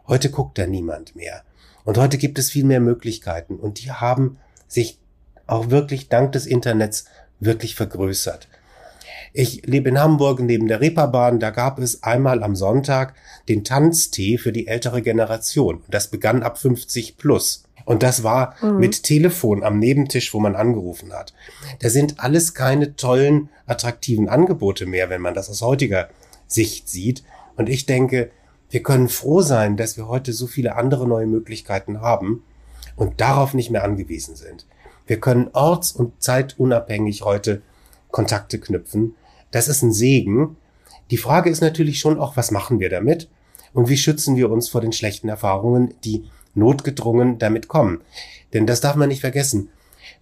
Heute 0.07 0.29
guckt 0.29 0.57
da 0.57 0.65
niemand 0.65 1.15
mehr. 1.15 1.43
Und 1.83 1.97
heute 1.97 2.17
gibt 2.17 2.39
es 2.39 2.49
viel 2.49 2.63
mehr 2.63 2.79
Möglichkeiten 2.79 3.57
und 3.57 3.83
die 3.83 3.91
haben 3.91 4.37
sich 4.67 4.97
auch 5.45 5.69
wirklich 5.69 6.09
dank 6.09 6.31
des 6.31 6.45
Internets 6.45 7.05
wirklich 7.39 7.75
vergrößert. 7.75 8.47
Ich 9.33 9.65
lebe 9.65 9.89
in 9.89 9.99
Hamburg 9.99 10.39
neben 10.39 10.67
der 10.67 10.79
Reeperbahn. 10.79 11.39
Da 11.39 11.49
gab 11.49 11.77
es 11.79 12.03
einmal 12.03 12.41
am 12.41 12.55
Sonntag 12.55 13.13
den 13.49 13.65
Tanztee 13.65 14.37
für 14.37 14.53
die 14.53 14.67
ältere 14.67 15.01
Generation. 15.01 15.83
Das 15.89 16.07
begann 16.07 16.41
ab 16.41 16.57
50 16.57 17.17
plus. 17.17 17.65
Und 17.85 18.03
das 18.03 18.23
war 18.23 18.55
mhm. 18.61 18.79
mit 18.79 19.03
Telefon 19.03 19.63
am 19.63 19.79
Nebentisch, 19.79 20.33
wo 20.33 20.39
man 20.39 20.55
angerufen 20.55 21.13
hat. 21.13 21.33
Da 21.79 21.89
sind 21.89 22.19
alles 22.19 22.53
keine 22.53 22.95
tollen, 22.95 23.49
attraktiven 23.67 24.27
Angebote 24.27 24.85
mehr, 24.85 25.09
wenn 25.09 25.21
man 25.21 25.35
das 25.35 25.49
aus 25.49 25.61
heutiger 25.61 26.09
Sicht 26.47 26.89
sieht. 26.89 27.23
Und 27.55 27.69
ich 27.69 27.85
denke, 27.85 28.31
wir 28.69 28.83
können 28.83 29.07
froh 29.07 29.41
sein, 29.41 29.77
dass 29.77 29.97
wir 29.97 30.07
heute 30.07 30.33
so 30.33 30.47
viele 30.47 30.75
andere 30.75 31.07
neue 31.07 31.27
Möglichkeiten 31.27 32.01
haben 32.01 32.43
und 32.95 33.21
darauf 33.21 33.53
nicht 33.53 33.69
mehr 33.69 33.83
angewiesen 33.83 34.35
sind. 34.35 34.65
Wir 35.05 35.19
können 35.19 35.49
orts- 35.53 35.91
und 35.91 36.21
zeitunabhängig 36.21 37.21
heute 37.21 37.61
Kontakte 38.09 38.59
knüpfen. 38.59 39.15
Das 39.51 39.67
ist 39.67 39.83
ein 39.83 39.93
Segen. 39.93 40.57
Die 41.11 41.17
Frage 41.17 41.49
ist 41.49 41.61
natürlich 41.61 41.99
schon 41.99 42.19
auch, 42.19 42.35
was 42.35 42.49
machen 42.49 42.79
wir 42.79 42.89
damit? 42.89 43.29
Und 43.73 43.89
wie 43.89 43.97
schützen 43.97 44.35
wir 44.35 44.49
uns 44.49 44.69
vor 44.69 44.81
den 44.81 44.93
schlechten 44.93 45.29
Erfahrungen, 45.29 45.93
die 46.03 46.23
notgedrungen 46.55 47.37
damit 47.37 47.67
kommen? 47.67 48.01
Denn 48.53 48.65
das 48.65 48.81
darf 48.81 48.95
man 48.95 49.09
nicht 49.09 49.21
vergessen. 49.21 49.69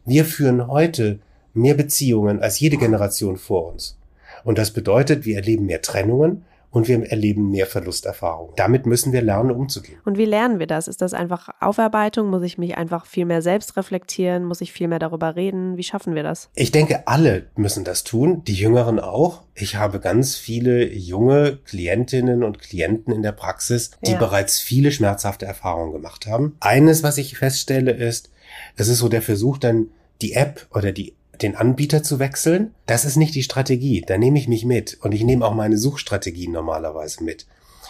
Wir 0.05 0.25
führen 0.25 0.67
heute 0.67 1.19
mehr 1.53 1.75
Beziehungen 1.75 2.41
als 2.41 2.59
jede 2.59 2.77
Generation 2.77 3.37
vor 3.37 3.71
uns. 3.71 3.97
Und 4.43 4.57
das 4.57 4.71
bedeutet, 4.71 5.25
wir 5.25 5.37
erleben 5.37 5.65
mehr 5.65 5.81
Trennungen, 5.81 6.43
und 6.73 6.87
wir 6.87 7.03
erleben 7.09 7.51
mehr 7.51 7.67
Verlusterfahrung. 7.67 8.53
Damit 8.55 8.87
müssen 8.87 9.13
wir 9.13 9.21
lernen, 9.21 9.51
umzugehen. 9.51 9.99
Und 10.05 10.17
wie 10.17 10.25
lernen 10.25 10.57
wir 10.57 10.65
das? 10.65 10.87
Ist 10.87 11.01
das 11.01 11.13
einfach 11.13 11.49
Aufarbeitung? 11.61 12.29
Muss 12.29 12.41
ich 12.41 12.57
mich 12.57 12.75
einfach 12.75 13.05
viel 13.05 13.25
mehr 13.25 13.43
selbst 13.43 13.77
reflektieren? 13.77 14.43
Muss 14.43 14.59
ich 14.59 14.73
viel 14.73 14.87
mehr 14.87 14.97
darüber 14.97 15.35
reden? 15.35 15.77
Wie 15.77 15.83
schaffen 15.83 16.15
wir 16.15 16.23
das? 16.23 16.49
Ich 16.55 16.71
denke, 16.71 17.07
alle 17.07 17.45
müssen 17.55 17.83
das 17.83 18.03
tun, 18.03 18.43
die 18.43 18.55
Jüngeren 18.55 18.99
auch. 18.99 19.43
Ich 19.53 19.75
habe 19.75 19.99
ganz 19.99 20.35
viele 20.35 20.91
junge 20.91 21.59
Klientinnen 21.63 22.43
und 22.43 22.57
Klienten 22.57 23.13
in 23.13 23.21
der 23.21 23.33
Praxis, 23.33 23.91
die 24.03 24.13
ja. 24.13 24.17
bereits 24.17 24.59
viele 24.59 24.91
schmerzhafte 24.91 25.45
Erfahrungen 25.45 25.93
gemacht 25.93 26.25
haben. 26.25 26.57
Eines, 26.59 27.03
was 27.03 27.19
ich 27.19 27.37
feststelle, 27.37 27.91
ist, 27.91 28.31
es 28.77 28.87
ist 28.87 28.97
so 28.97 29.09
der 29.09 29.21
Versuch, 29.21 29.59
dann 29.59 29.89
die 30.23 30.33
App 30.33 30.65
oder 30.71 30.91
die 30.91 31.13
den 31.41 31.55
Anbieter 31.55 32.03
zu 32.03 32.19
wechseln, 32.19 32.73
das 32.85 33.05
ist 33.05 33.15
nicht 33.15 33.35
die 33.35 33.43
Strategie. 33.43 34.03
Da 34.05 34.17
nehme 34.17 34.37
ich 34.37 34.47
mich 34.47 34.65
mit 34.65 34.97
und 35.01 35.13
ich 35.13 35.23
nehme 35.23 35.45
auch 35.45 35.55
meine 35.55 35.77
Suchstrategien 35.77 36.51
normalerweise 36.51 37.23
mit. 37.23 37.47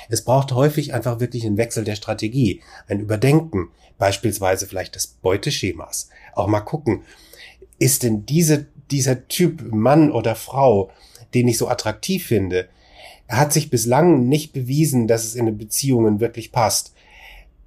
Es 0.09 0.23
braucht 0.23 0.51
häufig 0.51 0.93
einfach 0.93 1.19
wirklich 1.19 1.45
einen 1.45 1.57
Wechsel 1.57 1.83
der 1.83 1.95
Strategie, 1.95 2.61
ein 2.87 2.99
Überdenken, 2.99 3.69
beispielsweise 3.97 4.67
vielleicht 4.67 4.95
des 4.95 5.07
Beuteschemas. 5.07 6.09
Auch 6.33 6.47
mal 6.47 6.61
gucken, 6.61 7.03
ist 7.79 8.03
denn 8.03 8.25
diese, 8.25 8.65
dieser 8.91 9.27
Typ 9.27 9.61
Mann 9.71 10.11
oder 10.11 10.35
Frau, 10.35 10.91
den 11.33 11.47
ich 11.47 11.57
so 11.57 11.67
attraktiv 11.67 12.25
finde, 12.25 12.67
hat 13.29 13.53
sich 13.53 13.69
bislang 13.69 14.27
nicht 14.27 14.53
bewiesen, 14.53 15.07
dass 15.07 15.23
es 15.23 15.35
in 15.35 15.45
den 15.45 15.57
Beziehungen 15.57 16.19
wirklich 16.19 16.51
passt. 16.51 16.93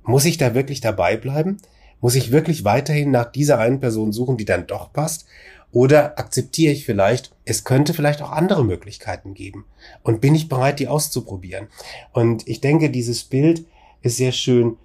Muss 0.02 0.24
ich 0.24 0.38
da 0.38 0.54
wirklich 0.54 0.80
dabei 0.80 1.16
bleiben? 1.16 1.58
Muss 2.00 2.14
ich 2.14 2.30
wirklich 2.30 2.64
weiterhin 2.64 3.10
nach 3.10 3.32
dieser 3.32 3.58
einen 3.58 3.80
Person 3.80 4.12
suchen, 4.12 4.36
die 4.36 4.44
dann 4.44 4.66
doch 4.66 4.92
passt? 4.92 5.26
Oder 5.72 6.18
akzeptiere 6.18 6.72
ich 6.72 6.84
vielleicht, 6.84 7.32
es 7.44 7.64
könnte 7.64 7.92
vielleicht 7.92 8.22
auch 8.22 8.32
andere 8.32 8.64
Möglichkeiten 8.64 9.34
geben 9.34 9.66
und 10.02 10.20
bin 10.20 10.34
ich 10.34 10.48
bereit, 10.48 10.78
die 10.78 10.88
auszuprobieren. 10.88 11.68
Und 12.12 12.46
ich 12.48 12.60
denke, 12.60 12.90
dieses 12.90 13.24
Bild 13.24 13.66
ist 14.02 14.16
sehr 14.16 14.32
schön. 14.32 14.78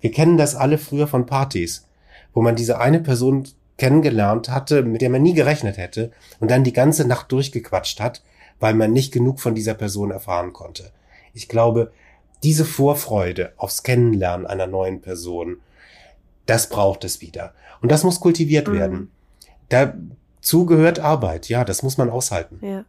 Wir 0.00 0.10
kennen 0.10 0.36
das 0.36 0.54
alle 0.54 0.78
früher 0.78 1.06
von 1.06 1.26
Partys, 1.26 1.86
wo 2.34 2.42
man 2.42 2.56
diese 2.56 2.78
eine 2.78 3.00
Person 3.00 3.48
kennengelernt 3.78 4.48
hatte, 4.48 4.82
mit 4.82 5.00
der 5.00 5.10
man 5.10 5.22
nie 5.22 5.34
gerechnet 5.34 5.76
hätte 5.76 6.12
und 6.40 6.50
dann 6.50 6.64
die 6.64 6.72
ganze 6.72 7.06
Nacht 7.06 7.32
durchgequatscht 7.32 8.00
hat, 8.00 8.22
weil 8.60 8.74
man 8.74 8.92
nicht 8.92 9.12
genug 9.12 9.40
von 9.40 9.54
dieser 9.54 9.74
Person 9.74 10.10
erfahren 10.10 10.52
konnte. 10.52 10.92
Ich 11.34 11.48
glaube, 11.48 11.92
diese 12.42 12.64
Vorfreude 12.64 13.52
aufs 13.56 13.82
Kennenlernen 13.82 14.46
einer 14.46 14.66
neuen 14.66 15.00
Person, 15.00 15.58
das 16.46 16.68
braucht 16.68 17.04
es 17.04 17.20
wieder. 17.20 17.54
Und 17.80 17.90
das 17.92 18.04
muss 18.04 18.20
kultiviert 18.20 18.68
mhm. 18.68 18.72
werden. 18.72 19.10
Da 19.68 19.94
zugehört 20.40 21.00
Arbeit. 21.00 21.48
Ja, 21.48 21.64
das 21.64 21.82
muss 21.82 21.98
man 21.98 22.10
aushalten. 22.10 22.58
Ja. 22.62 22.84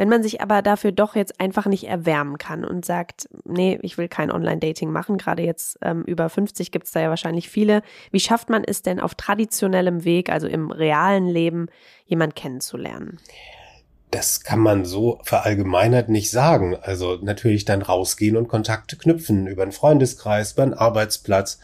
Wenn 0.00 0.08
man 0.08 0.22
sich 0.22 0.40
aber 0.40 0.62
dafür 0.62 0.92
doch 0.92 1.14
jetzt 1.14 1.40
einfach 1.40 1.66
nicht 1.66 1.84
erwärmen 1.84 2.38
kann 2.38 2.64
und 2.64 2.86
sagt, 2.86 3.28
nee, 3.44 3.78
ich 3.82 3.98
will 3.98 4.08
kein 4.08 4.30
Online-Dating 4.30 4.90
machen, 4.90 5.18
gerade 5.18 5.42
jetzt 5.42 5.78
ähm, 5.82 6.04
über 6.04 6.30
50 6.30 6.72
gibt 6.72 6.86
es 6.86 6.92
da 6.92 7.00
ja 7.00 7.10
wahrscheinlich 7.10 7.50
viele, 7.50 7.82
wie 8.10 8.20
schafft 8.20 8.48
man 8.48 8.64
es 8.64 8.80
denn 8.80 8.98
auf 8.98 9.14
traditionellem 9.14 10.04
Weg, 10.04 10.30
also 10.30 10.46
im 10.46 10.70
realen 10.70 11.26
Leben, 11.26 11.66
jemand 12.06 12.34
kennenzulernen? 12.34 13.18
Das 14.10 14.42
kann 14.42 14.60
man 14.60 14.86
so 14.86 15.20
verallgemeinert 15.22 16.08
nicht 16.08 16.30
sagen. 16.30 16.76
Also 16.80 17.18
natürlich 17.20 17.66
dann 17.66 17.82
rausgehen 17.82 18.38
und 18.38 18.48
Kontakte 18.48 18.96
knüpfen 18.96 19.46
über 19.46 19.64
einen 19.64 19.72
Freundeskreis, 19.72 20.52
über 20.52 20.62
einen 20.62 20.72
Arbeitsplatz. 20.72 21.58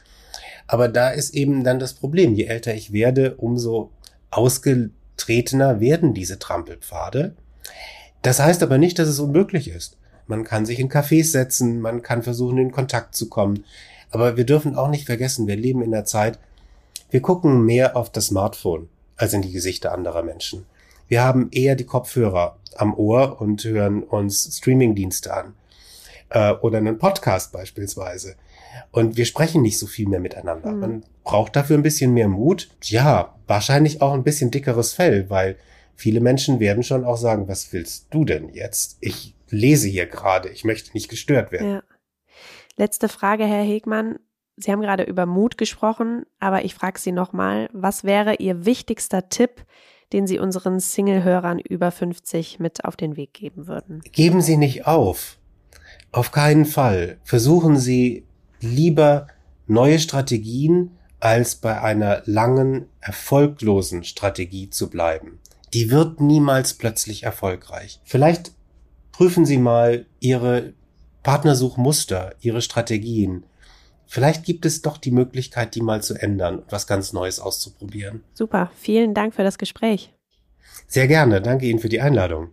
Aber 0.66 0.88
da 0.88 1.08
ist 1.08 1.34
eben 1.34 1.64
dann 1.64 1.78
das 1.78 1.94
Problem. 1.94 2.34
Je 2.34 2.44
älter 2.44 2.74
ich 2.74 2.92
werde, 2.92 3.36
umso 3.36 3.92
ausgetretener 4.30 5.80
werden 5.80 6.14
diese 6.14 6.38
Trampelpfade. 6.38 7.34
Das 8.22 8.40
heißt 8.40 8.62
aber 8.62 8.78
nicht, 8.78 8.98
dass 8.98 9.08
es 9.08 9.20
unmöglich 9.20 9.68
ist. 9.68 9.96
Man 10.26 10.44
kann 10.44 10.66
sich 10.66 10.80
in 10.80 10.90
Cafés 10.90 11.30
setzen, 11.30 11.80
man 11.80 12.02
kann 12.02 12.22
versuchen, 12.22 12.58
in 12.58 12.72
Kontakt 12.72 13.14
zu 13.14 13.28
kommen. 13.28 13.64
Aber 14.10 14.36
wir 14.36 14.44
dürfen 14.44 14.76
auch 14.76 14.88
nicht 14.88 15.06
vergessen, 15.06 15.46
wir 15.46 15.56
leben 15.56 15.82
in 15.82 15.92
der 15.92 16.04
Zeit, 16.04 16.38
wir 17.10 17.22
gucken 17.22 17.64
mehr 17.64 17.96
auf 17.96 18.10
das 18.10 18.26
Smartphone 18.26 18.88
als 19.16 19.32
in 19.32 19.42
die 19.42 19.52
Gesichter 19.52 19.92
anderer 19.92 20.22
Menschen. 20.22 20.66
Wir 21.08 21.22
haben 21.22 21.48
eher 21.52 21.76
die 21.76 21.84
Kopfhörer 21.84 22.56
am 22.76 22.94
Ohr 22.94 23.40
und 23.40 23.64
hören 23.64 24.02
uns 24.02 24.58
Streamingdienste 24.58 25.32
an. 25.32 25.54
Äh, 26.30 26.52
oder 26.54 26.78
einen 26.78 26.98
Podcast 26.98 27.52
beispielsweise. 27.52 28.34
Und 28.90 29.16
wir 29.16 29.24
sprechen 29.24 29.62
nicht 29.62 29.78
so 29.78 29.86
viel 29.86 30.08
mehr 30.08 30.20
miteinander. 30.20 30.72
Mhm. 30.72 30.80
Man 30.80 31.04
braucht 31.24 31.56
dafür 31.56 31.76
ein 31.76 31.82
bisschen 31.82 32.12
mehr 32.14 32.28
Mut. 32.28 32.68
Ja, 32.82 33.34
wahrscheinlich 33.46 34.02
auch 34.02 34.12
ein 34.12 34.24
bisschen 34.24 34.50
dickeres 34.50 34.92
Fell, 34.92 35.30
weil 35.30 35.56
viele 35.94 36.20
Menschen 36.20 36.60
werden 36.60 36.82
schon 36.82 37.04
auch 37.04 37.16
sagen, 37.16 37.48
was 37.48 37.72
willst 37.72 38.08
du 38.10 38.24
denn 38.24 38.50
jetzt? 38.50 38.98
Ich 39.00 39.34
lese 39.48 39.88
hier 39.88 40.06
gerade, 40.06 40.48
ich 40.48 40.64
möchte 40.64 40.92
nicht 40.92 41.08
gestört 41.08 41.52
werden. 41.52 41.70
Ja. 41.70 41.82
Letzte 42.76 43.08
Frage, 43.08 43.44
Herr 43.44 43.64
Hegmann. 43.64 44.18
Sie 44.56 44.72
haben 44.72 44.80
gerade 44.80 45.02
über 45.02 45.26
Mut 45.26 45.58
gesprochen, 45.58 46.24
aber 46.40 46.64
ich 46.64 46.74
frage 46.74 46.98
Sie 46.98 47.12
nochmal, 47.12 47.68
was 47.72 48.04
wäre 48.04 48.36
Ihr 48.36 48.64
wichtigster 48.64 49.28
Tipp, 49.28 49.64
den 50.12 50.26
Sie 50.26 50.38
unseren 50.38 50.80
Single-Hörern 50.80 51.58
über 51.58 51.90
50 51.90 52.58
mit 52.58 52.84
auf 52.84 52.96
den 52.96 53.16
Weg 53.16 53.34
geben 53.34 53.66
würden? 53.66 54.00
Geben 54.12 54.40
Sie 54.40 54.56
nicht 54.56 54.86
auf. 54.86 55.38
Auf 56.12 56.32
keinen 56.32 56.64
Fall. 56.64 57.18
Versuchen 57.22 57.76
Sie 57.76 58.24
lieber 58.60 59.28
neue 59.66 59.98
Strategien, 59.98 60.92
als 61.20 61.56
bei 61.56 61.80
einer 61.80 62.22
langen, 62.26 62.86
erfolglosen 63.00 64.04
Strategie 64.04 64.70
zu 64.70 64.90
bleiben. 64.90 65.40
Die 65.72 65.90
wird 65.90 66.20
niemals 66.20 66.74
plötzlich 66.74 67.24
erfolgreich. 67.24 68.00
Vielleicht 68.04 68.52
prüfen 69.12 69.44
Sie 69.44 69.58
mal 69.58 70.06
Ihre 70.20 70.74
Partnersuchmuster, 71.22 72.34
Ihre 72.40 72.62
Strategien. 72.62 73.44
Vielleicht 74.06 74.44
gibt 74.44 74.64
es 74.64 74.82
doch 74.82 74.98
die 74.98 75.10
Möglichkeit, 75.10 75.74
die 75.74 75.80
mal 75.80 76.02
zu 76.02 76.14
ändern 76.14 76.60
und 76.60 76.70
was 76.70 76.86
ganz 76.86 77.12
Neues 77.12 77.40
auszuprobieren. 77.40 78.22
Super, 78.34 78.70
vielen 78.76 79.14
Dank 79.14 79.34
für 79.34 79.42
das 79.42 79.58
Gespräch. 79.58 80.12
Sehr 80.86 81.08
gerne, 81.08 81.42
danke 81.42 81.66
Ihnen 81.66 81.80
für 81.80 81.88
die 81.88 82.00
Einladung. 82.00 82.50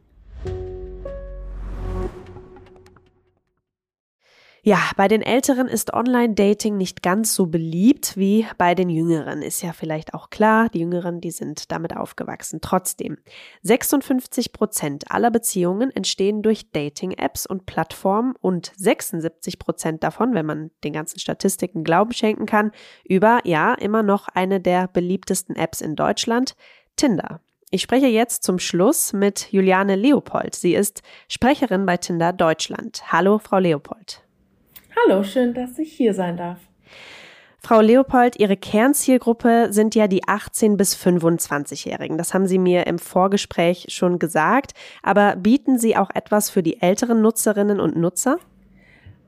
Ja, 4.65 4.79
bei 4.95 5.09
den 5.09 5.21
Älteren 5.21 5.67
ist 5.67 5.93
Online-Dating 5.93 6.77
nicht 6.77 7.03
ganz 7.03 7.35
so 7.35 7.47
beliebt 7.47 8.15
wie 8.15 8.47
bei 8.57 8.75
den 8.75 8.89
Jüngeren. 8.89 9.41
Ist 9.41 9.61
ja 9.61 9.73
vielleicht 9.73 10.13
auch 10.13 10.29
klar, 10.29 10.69
die 10.69 10.79
Jüngeren, 10.79 11.19
die 11.19 11.31
sind 11.31 11.69
damit 11.69 11.97
aufgewachsen. 11.97 12.59
Trotzdem, 12.61 13.17
56 13.63 14.53
Prozent 14.53 15.11
aller 15.11 15.31
Beziehungen 15.31 15.91
entstehen 15.91 16.43
durch 16.43 16.71
Dating-Apps 16.71 17.45
und 17.45 17.65
Plattformen 17.65 18.35
und 18.39 18.71
76 18.77 19.59
Prozent 19.59 20.01
davon, 20.01 20.33
wenn 20.33 20.45
man 20.45 20.71
den 20.85 20.93
ganzen 20.93 21.19
Statistiken 21.19 21.83
Glauben 21.83 22.13
schenken 22.13 22.45
kann, 22.45 22.71
über, 23.03 23.41
ja, 23.43 23.73
immer 23.73 24.01
noch 24.01 24.29
eine 24.29 24.61
der 24.61 24.87
beliebtesten 24.87 25.57
Apps 25.57 25.81
in 25.81 25.97
Deutschland, 25.97 26.55
Tinder. 26.95 27.41
Ich 27.69 27.81
spreche 27.81 28.07
jetzt 28.07 28.43
zum 28.43 28.59
Schluss 28.59 29.11
mit 29.11 29.51
Juliane 29.51 29.97
Leopold. 29.97 30.55
Sie 30.55 30.73
ist 30.73 31.01
Sprecherin 31.27 31.85
bei 31.85 31.97
Tinder 31.97 32.31
Deutschland. 32.31 33.11
Hallo, 33.11 33.39
Frau 33.39 33.59
Leopold. 33.59 34.23
Hallo, 34.95 35.23
schön, 35.23 35.53
dass 35.53 35.77
ich 35.79 35.91
hier 35.93 36.13
sein 36.13 36.37
darf. 36.37 36.59
Frau 37.59 37.79
Leopold, 37.79 38.39
Ihre 38.39 38.57
Kernzielgruppe 38.57 39.67
sind 39.71 39.95
ja 39.95 40.09
die 40.09 40.25
18- 40.25 40.75
bis 40.75 40.95
25-Jährigen. 40.95 42.17
Das 42.17 42.33
haben 42.33 42.45
Sie 42.45 42.59
mir 42.59 42.87
im 42.87 42.99
Vorgespräch 42.99 43.85
schon 43.87 44.19
gesagt. 44.19 44.73
Aber 45.01 45.37
bieten 45.37 45.79
Sie 45.79 45.95
auch 45.95 46.09
etwas 46.13 46.49
für 46.49 46.61
die 46.61 46.81
älteren 46.81 47.21
Nutzerinnen 47.21 47.79
und 47.79 47.95
Nutzer? 47.95 48.37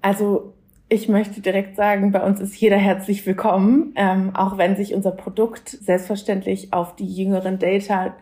Also 0.01 0.53
ich 0.89 1.07
möchte 1.07 1.41
direkt 1.41 1.77
sagen, 1.77 2.11
bei 2.11 2.21
uns 2.21 2.41
ist 2.41 2.55
jeder 2.57 2.77
herzlich 2.77 3.25
willkommen, 3.25 3.93
ähm, 3.95 4.35
auch 4.35 4.57
wenn 4.57 4.75
sich 4.75 4.93
unser 4.93 5.11
Produkt 5.11 5.69
selbstverständlich 5.69 6.73
auf 6.73 6.95
die 6.95 7.07
jüngeren 7.07 7.57
Data 7.57 8.15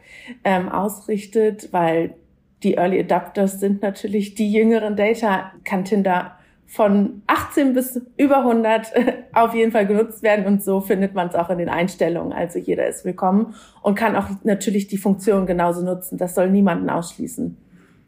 ähm, 0.44 0.70
ausrichtet, 0.70 1.74
weil 1.74 2.14
die 2.62 2.76
Early 2.76 3.00
Adapters 3.00 3.60
sind 3.60 3.82
natürlich 3.82 4.36
die 4.36 4.54
jüngeren 4.54 4.96
Data, 4.96 5.52
kann 5.66 5.84
Tinder 5.84 6.38
von 6.66 7.22
18 7.28 7.74
bis 7.74 8.02
über 8.18 8.38
100 8.38 8.94
auf 9.34 9.54
jeden 9.54 9.72
Fall 9.72 9.86
genutzt 9.86 10.24
werden 10.24 10.46
und 10.46 10.64
so 10.64 10.82
findet 10.82 11.14
man 11.14 11.28
es 11.28 11.36
auch 11.36 11.50
in 11.50 11.58
den 11.58 11.70
Einstellungen. 11.70 12.34
Also 12.34 12.60
jeder 12.60 12.88
ist 12.88 13.06
willkommen 13.06 13.56
und 13.82 13.96
kann 13.96 14.16
auch 14.16 14.28
natürlich 14.44 14.88
die 14.88 14.98
Funktion 14.98 15.46
genauso 15.46 15.84
nutzen. 15.84 16.18
Das 16.18 16.36
soll 16.36 16.50
niemanden 16.50 16.90
ausschließen. 16.90 17.58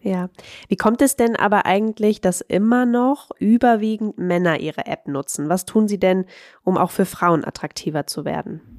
Ja. 0.02 0.30
Wie 0.68 0.76
kommt 0.76 1.02
es 1.02 1.16
denn 1.16 1.36
aber 1.36 1.66
eigentlich, 1.66 2.22
dass 2.22 2.42
immer 2.42 2.86
noch 2.86 3.32
überwiegend 3.40 4.20
Männer 4.20 4.60
ihre 4.60 4.86
App 4.86 5.08
nutzen? 5.08 5.50
Was 5.50 5.66
tun 5.66 5.88
sie 5.88 6.00
denn, 6.00 6.26
um 6.64 6.78
auch 6.78 6.92
für 6.92 7.06
Frauen 7.06 7.44
attraktiver 7.44 8.06
zu 8.06 8.24
werden? 8.24 8.75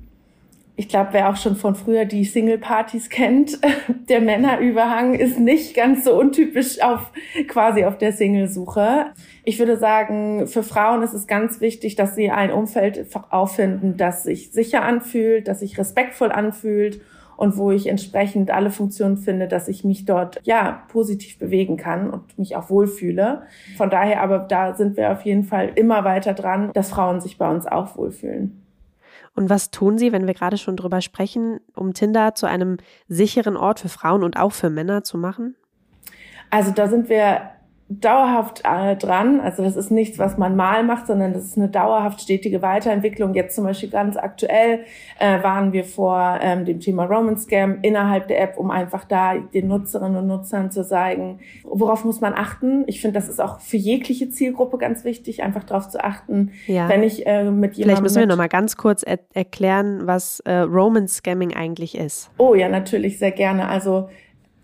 Ich 0.78 0.88
glaube, 0.88 1.08
wer 1.12 1.30
auch 1.30 1.36
schon 1.36 1.56
von 1.56 1.74
früher 1.74 2.04
die 2.04 2.24
Single-Partys 2.24 3.08
kennt, 3.08 3.58
der 4.08 4.20
Männerüberhang 4.20 5.14
ist 5.14 5.38
nicht 5.38 5.74
ganz 5.74 6.04
so 6.04 6.18
untypisch 6.18 6.82
auf 6.82 7.10
quasi 7.48 7.84
auf 7.84 7.96
der 7.96 8.12
Single-Suche. 8.12 9.06
Ich 9.44 9.58
würde 9.58 9.78
sagen, 9.78 10.46
für 10.46 10.62
Frauen 10.62 11.02
ist 11.02 11.14
es 11.14 11.26
ganz 11.26 11.60
wichtig, 11.60 11.96
dass 11.96 12.14
sie 12.14 12.30
ein 12.30 12.52
Umfeld 12.52 13.06
auffinden, 13.30 13.96
das 13.96 14.22
sich 14.22 14.52
sicher 14.52 14.82
anfühlt, 14.82 15.48
das 15.48 15.60
sich 15.60 15.78
respektvoll 15.78 16.30
anfühlt 16.30 17.00
und 17.38 17.56
wo 17.56 17.70
ich 17.70 17.86
entsprechend 17.86 18.50
alle 18.50 18.70
Funktionen 18.70 19.16
finde, 19.16 19.48
dass 19.48 19.68
ich 19.68 19.84
mich 19.84 20.04
dort 20.04 20.40
ja 20.44 20.82
positiv 20.88 21.38
bewegen 21.38 21.76
kann 21.76 22.10
und 22.10 22.38
mich 22.38 22.56
auch 22.56 22.68
wohlfühle. 22.68 23.42
Von 23.76 23.88
daher 23.90 24.22
aber 24.22 24.40
da 24.40 24.74
sind 24.74 24.96
wir 24.96 25.12
auf 25.12 25.22
jeden 25.22 25.44
Fall 25.44 25.72
immer 25.74 26.04
weiter 26.04 26.34
dran, 26.34 26.70
dass 26.74 26.90
Frauen 26.90 27.20
sich 27.20 27.38
bei 27.38 27.50
uns 27.50 27.66
auch 27.66 27.96
wohlfühlen. 27.96 28.65
Und 29.36 29.50
was 29.50 29.70
tun 29.70 29.98
Sie, 29.98 30.12
wenn 30.12 30.26
wir 30.26 30.34
gerade 30.34 30.56
schon 30.56 30.76
drüber 30.76 31.02
sprechen, 31.02 31.60
um 31.74 31.92
Tinder 31.92 32.34
zu 32.34 32.46
einem 32.46 32.78
sicheren 33.06 33.56
Ort 33.56 33.80
für 33.80 33.90
Frauen 33.90 34.24
und 34.24 34.38
auch 34.38 34.52
für 34.52 34.70
Männer 34.70 35.04
zu 35.04 35.18
machen? 35.18 35.54
Also 36.50 36.70
da 36.70 36.88
sind 36.88 37.08
wir 37.08 37.50
dauerhaft 37.88 38.62
äh, 38.64 38.96
dran. 38.96 39.40
Also 39.40 39.62
das 39.62 39.76
ist 39.76 39.92
nichts, 39.92 40.18
was 40.18 40.36
man 40.36 40.56
mal 40.56 40.82
macht, 40.82 41.06
sondern 41.06 41.32
das 41.32 41.44
ist 41.44 41.56
eine 41.56 41.68
dauerhaft 41.68 42.20
stetige 42.20 42.60
Weiterentwicklung. 42.60 43.34
Jetzt 43.34 43.54
zum 43.54 43.62
Beispiel 43.62 43.90
ganz 43.90 44.16
aktuell 44.16 44.80
äh, 45.20 45.40
waren 45.44 45.72
wir 45.72 45.84
vor 45.84 46.38
ähm, 46.42 46.64
dem 46.64 46.80
Thema 46.80 47.04
Roman 47.04 47.38
Scam 47.38 47.78
innerhalb 47.82 48.26
der 48.26 48.40
App, 48.42 48.58
um 48.58 48.72
einfach 48.72 49.04
da 49.04 49.34
den 49.36 49.68
Nutzerinnen 49.68 50.16
und 50.16 50.26
Nutzern 50.26 50.72
zu 50.72 50.84
zeigen, 50.84 51.38
worauf 51.62 52.04
muss 52.04 52.20
man 52.20 52.34
achten. 52.34 52.82
Ich 52.88 53.00
finde, 53.00 53.20
das 53.20 53.28
ist 53.28 53.40
auch 53.40 53.60
für 53.60 53.76
jegliche 53.76 54.30
Zielgruppe 54.30 54.78
ganz 54.78 55.04
wichtig, 55.04 55.44
einfach 55.44 55.62
darauf 55.62 55.88
zu 55.88 56.02
achten, 56.02 56.50
ja. 56.66 56.88
wenn 56.88 57.04
ich 57.04 57.24
äh, 57.24 57.44
mit 57.44 57.74
jemandem... 57.74 57.82
Vielleicht 57.84 58.02
müssen 58.02 58.18
wir 58.18 58.26
noch 58.26 58.36
mal 58.36 58.48
ganz 58.48 58.76
kurz 58.76 59.04
er 59.04 59.20
erklären, 59.32 60.06
was 60.06 60.40
äh, 60.40 60.58
Roman 60.58 61.06
Scamming 61.06 61.54
eigentlich 61.54 61.96
ist. 61.96 62.30
Oh 62.38 62.54
ja, 62.54 62.68
natürlich, 62.68 63.18
sehr 63.18 63.30
gerne. 63.30 63.68
Also 63.68 64.08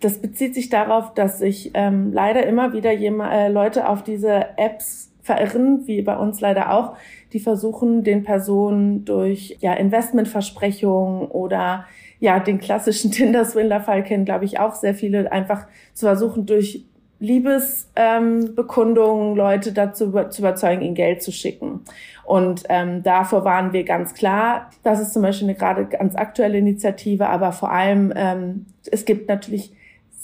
das 0.02 0.18
bezieht 0.18 0.54
sich 0.54 0.68
darauf, 0.68 1.14
dass 1.14 1.38
sich 1.38 1.70
ähm, 1.74 2.12
leider 2.12 2.44
immer 2.46 2.72
wieder 2.72 2.92
jema, 2.92 3.32
äh, 3.32 3.48
Leute 3.48 3.88
auf 3.88 4.02
diese 4.02 4.46
Apps 4.56 5.12
verirren, 5.22 5.86
wie 5.86 6.02
bei 6.02 6.16
uns 6.16 6.40
leider 6.40 6.72
auch, 6.72 6.96
die 7.32 7.38
versuchen, 7.40 8.02
den 8.02 8.24
Personen 8.24 9.04
durch 9.04 9.58
ja, 9.60 9.74
Investmentversprechungen 9.74 11.28
oder 11.28 11.84
ja, 12.18 12.40
den 12.40 12.58
klassischen 12.58 13.10
Tinder-Swindler-Fall 13.12 14.02
kennen, 14.02 14.24
glaube 14.24 14.44
ich, 14.44 14.58
auch 14.58 14.74
sehr 14.74 14.94
viele, 14.94 15.30
einfach 15.30 15.66
zu 15.94 16.06
versuchen, 16.06 16.46
durch 16.46 16.84
Liebesbekundungen 17.20 19.30
ähm, 19.30 19.36
Leute 19.36 19.72
dazu 19.72 20.10
zu 20.28 20.42
überzeugen, 20.42 20.82
ihnen 20.82 20.96
Geld 20.96 21.22
zu 21.22 21.30
schicken. 21.30 21.82
Und 22.24 22.64
ähm, 22.68 23.04
davor 23.04 23.44
waren 23.44 23.72
wir 23.72 23.84
ganz 23.84 24.14
klar. 24.14 24.68
Das 24.82 24.98
ist 24.98 25.12
zum 25.12 25.22
Beispiel 25.22 25.48
eine 25.48 25.56
gerade 25.56 25.86
ganz 25.86 26.16
aktuelle 26.16 26.58
Initiative, 26.58 27.28
aber 27.28 27.52
vor 27.52 27.70
allem, 27.70 28.12
ähm, 28.16 28.66
es 28.90 29.04
gibt 29.04 29.28
natürlich 29.28 29.72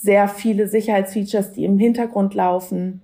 sehr 0.01 0.29
viele 0.29 0.69
Sicherheitsfeatures, 0.69 1.53
die 1.53 1.65
im 1.65 1.79
Hintergrund 1.79 2.35
laufen 2.35 3.03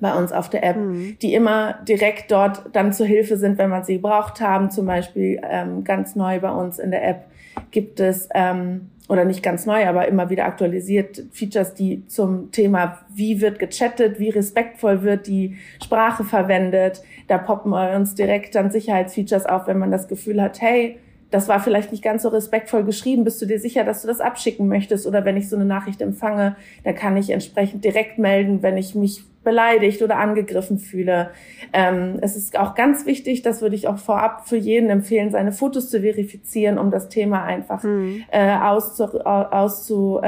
bei 0.00 0.14
uns 0.14 0.32
auf 0.32 0.50
der 0.50 0.62
App, 0.62 0.76
mhm. 0.76 1.16
die 1.22 1.34
immer 1.34 1.78
direkt 1.88 2.30
dort 2.30 2.64
dann 2.72 2.92
zur 2.92 3.06
Hilfe 3.06 3.36
sind, 3.36 3.56
wenn 3.56 3.70
man 3.70 3.84
sie 3.84 3.94
gebraucht 3.94 4.40
haben. 4.40 4.70
Zum 4.70 4.86
Beispiel 4.86 5.40
ähm, 5.48 5.84
ganz 5.84 6.14
neu 6.16 6.38
bei 6.40 6.50
uns 6.50 6.78
in 6.78 6.90
der 6.90 7.06
App 7.08 7.24
gibt 7.70 8.00
es, 8.00 8.28
ähm, 8.34 8.90
oder 9.08 9.24
nicht 9.24 9.42
ganz 9.42 9.66
neu, 9.66 9.86
aber 9.86 10.08
immer 10.08 10.30
wieder 10.30 10.44
aktualisiert, 10.46 11.22
Features, 11.30 11.74
die 11.74 12.06
zum 12.08 12.50
Thema, 12.50 12.98
wie 13.14 13.40
wird 13.40 13.58
gechattet, 13.58 14.18
wie 14.18 14.30
respektvoll 14.30 15.02
wird 15.02 15.26
die 15.28 15.56
Sprache 15.82 16.24
verwendet. 16.24 17.02
Da 17.28 17.38
poppen 17.38 17.72
uns 17.72 18.14
direkt 18.14 18.54
dann 18.54 18.70
Sicherheitsfeatures 18.70 19.46
auf, 19.46 19.66
wenn 19.68 19.78
man 19.78 19.92
das 19.92 20.08
Gefühl 20.08 20.42
hat, 20.42 20.60
hey, 20.60 20.98
das 21.30 21.48
war 21.48 21.60
vielleicht 21.60 21.90
nicht 21.90 22.04
ganz 22.04 22.22
so 22.22 22.28
respektvoll 22.28 22.84
geschrieben. 22.84 23.24
Bist 23.24 23.42
du 23.42 23.46
dir 23.46 23.58
sicher, 23.58 23.84
dass 23.84 24.02
du 24.02 24.08
das 24.08 24.20
abschicken 24.20 24.68
möchtest? 24.68 25.06
Oder 25.06 25.24
wenn 25.24 25.36
ich 25.36 25.48
so 25.48 25.56
eine 25.56 25.64
Nachricht 25.64 26.00
empfange, 26.00 26.56
dann 26.84 26.94
kann 26.94 27.16
ich 27.16 27.30
entsprechend 27.30 27.84
direkt 27.84 28.18
melden, 28.18 28.62
wenn 28.62 28.76
ich 28.76 28.94
mich 28.94 29.24
beleidigt 29.42 30.02
oder 30.02 30.18
angegriffen 30.18 30.78
fühle. 30.78 31.30
Ähm, 31.72 32.18
es 32.20 32.36
ist 32.36 32.58
auch 32.58 32.74
ganz 32.74 33.06
wichtig, 33.06 33.42
das 33.42 33.62
würde 33.62 33.76
ich 33.76 33.86
auch 33.86 33.98
vorab 33.98 34.48
für 34.48 34.56
jeden 34.56 34.90
empfehlen, 34.90 35.30
seine 35.30 35.52
Fotos 35.52 35.88
zu 35.88 36.00
verifizieren, 36.00 36.78
um 36.78 36.90
das 36.90 37.08
Thema 37.08 37.44
einfach 37.44 37.82
mhm. 37.84 38.24
äh, 38.30 38.56
auszuradieren, 38.56 39.52
auszu, 39.52 40.20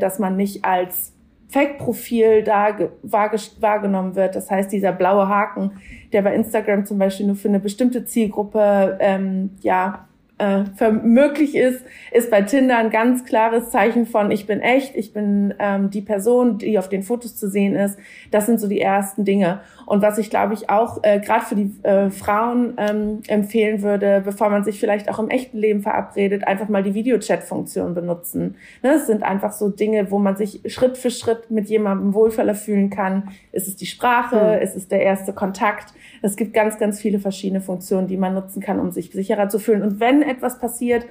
dass 0.00 0.18
man 0.18 0.36
nicht 0.36 0.64
als 0.64 1.12
Fake-Profil 1.50 2.42
da 2.42 2.76
wahrgenommen 3.02 4.16
wird. 4.16 4.34
Das 4.34 4.50
heißt, 4.50 4.70
dieser 4.72 4.92
blaue 4.92 5.28
Haken, 5.28 5.72
der 6.12 6.22
bei 6.22 6.34
Instagram 6.34 6.84
zum 6.84 6.98
Beispiel 6.98 7.26
nur 7.26 7.36
für 7.36 7.48
eine 7.48 7.60
bestimmte 7.60 8.04
Zielgruppe 8.04 8.98
ähm, 9.00 9.50
ja 9.62 10.07
äh, 10.38 10.90
möglich 10.90 11.54
ist, 11.56 11.84
ist 12.12 12.30
bei 12.30 12.42
Tinder 12.42 12.78
ein 12.78 12.90
ganz 12.90 13.24
klares 13.24 13.70
Zeichen 13.70 14.06
von 14.06 14.30
ich 14.30 14.46
bin 14.46 14.60
echt, 14.60 14.96
ich 14.96 15.12
bin 15.12 15.54
ähm, 15.58 15.90
die 15.90 16.00
Person, 16.00 16.58
die 16.58 16.78
auf 16.78 16.88
den 16.88 17.02
Fotos 17.02 17.36
zu 17.36 17.48
sehen 17.48 17.74
ist. 17.74 17.98
Das 18.30 18.46
sind 18.46 18.60
so 18.60 18.68
die 18.68 18.80
ersten 18.80 19.24
Dinge. 19.24 19.60
Und 19.88 20.02
was 20.02 20.18
ich 20.18 20.28
glaube 20.28 20.52
ich 20.52 20.68
auch 20.68 21.02
äh, 21.02 21.18
gerade 21.18 21.46
für 21.46 21.54
die 21.54 21.72
äh, 21.82 22.10
Frauen 22.10 22.74
ähm, 22.76 23.20
empfehlen 23.26 23.80
würde, 23.80 24.20
bevor 24.22 24.50
man 24.50 24.62
sich 24.62 24.78
vielleicht 24.78 25.08
auch 25.08 25.18
im 25.18 25.30
echten 25.30 25.56
Leben 25.56 25.80
verabredet, 25.80 26.46
einfach 26.46 26.68
mal 26.68 26.82
die 26.82 26.92
Videochat-Funktion 26.92 27.94
benutzen. 27.94 28.56
Ne, 28.82 28.92
das 28.92 29.06
sind 29.06 29.22
einfach 29.22 29.52
so 29.52 29.70
Dinge, 29.70 30.10
wo 30.10 30.18
man 30.18 30.36
sich 30.36 30.60
Schritt 30.66 30.98
für 30.98 31.10
Schritt 31.10 31.50
mit 31.50 31.70
jemandem 31.70 32.12
wohlvoller 32.12 32.54
fühlen 32.54 32.90
kann. 32.90 33.30
Ist 33.50 33.66
es 33.66 33.76
die 33.76 33.86
Sprache? 33.86 34.58
Mhm. 34.58 34.62
Ist 34.62 34.76
es 34.76 34.88
der 34.88 35.00
erste 35.00 35.32
Kontakt? 35.32 35.94
Es 36.20 36.36
gibt 36.36 36.52
ganz, 36.52 36.78
ganz 36.78 37.00
viele 37.00 37.18
verschiedene 37.18 37.62
Funktionen, 37.62 38.08
die 38.08 38.18
man 38.18 38.34
nutzen 38.34 38.60
kann, 38.60 38.80
um 38.80 38.90
sich 38.90 39.10
sicherer 39.12 39.48
zu 39.48 39.58
fühlen. 39.58 39.82
Und 39.82 40.00
wenn 40.00 40.20
etwas 40.20 40.58
passiert, 40.58 41.06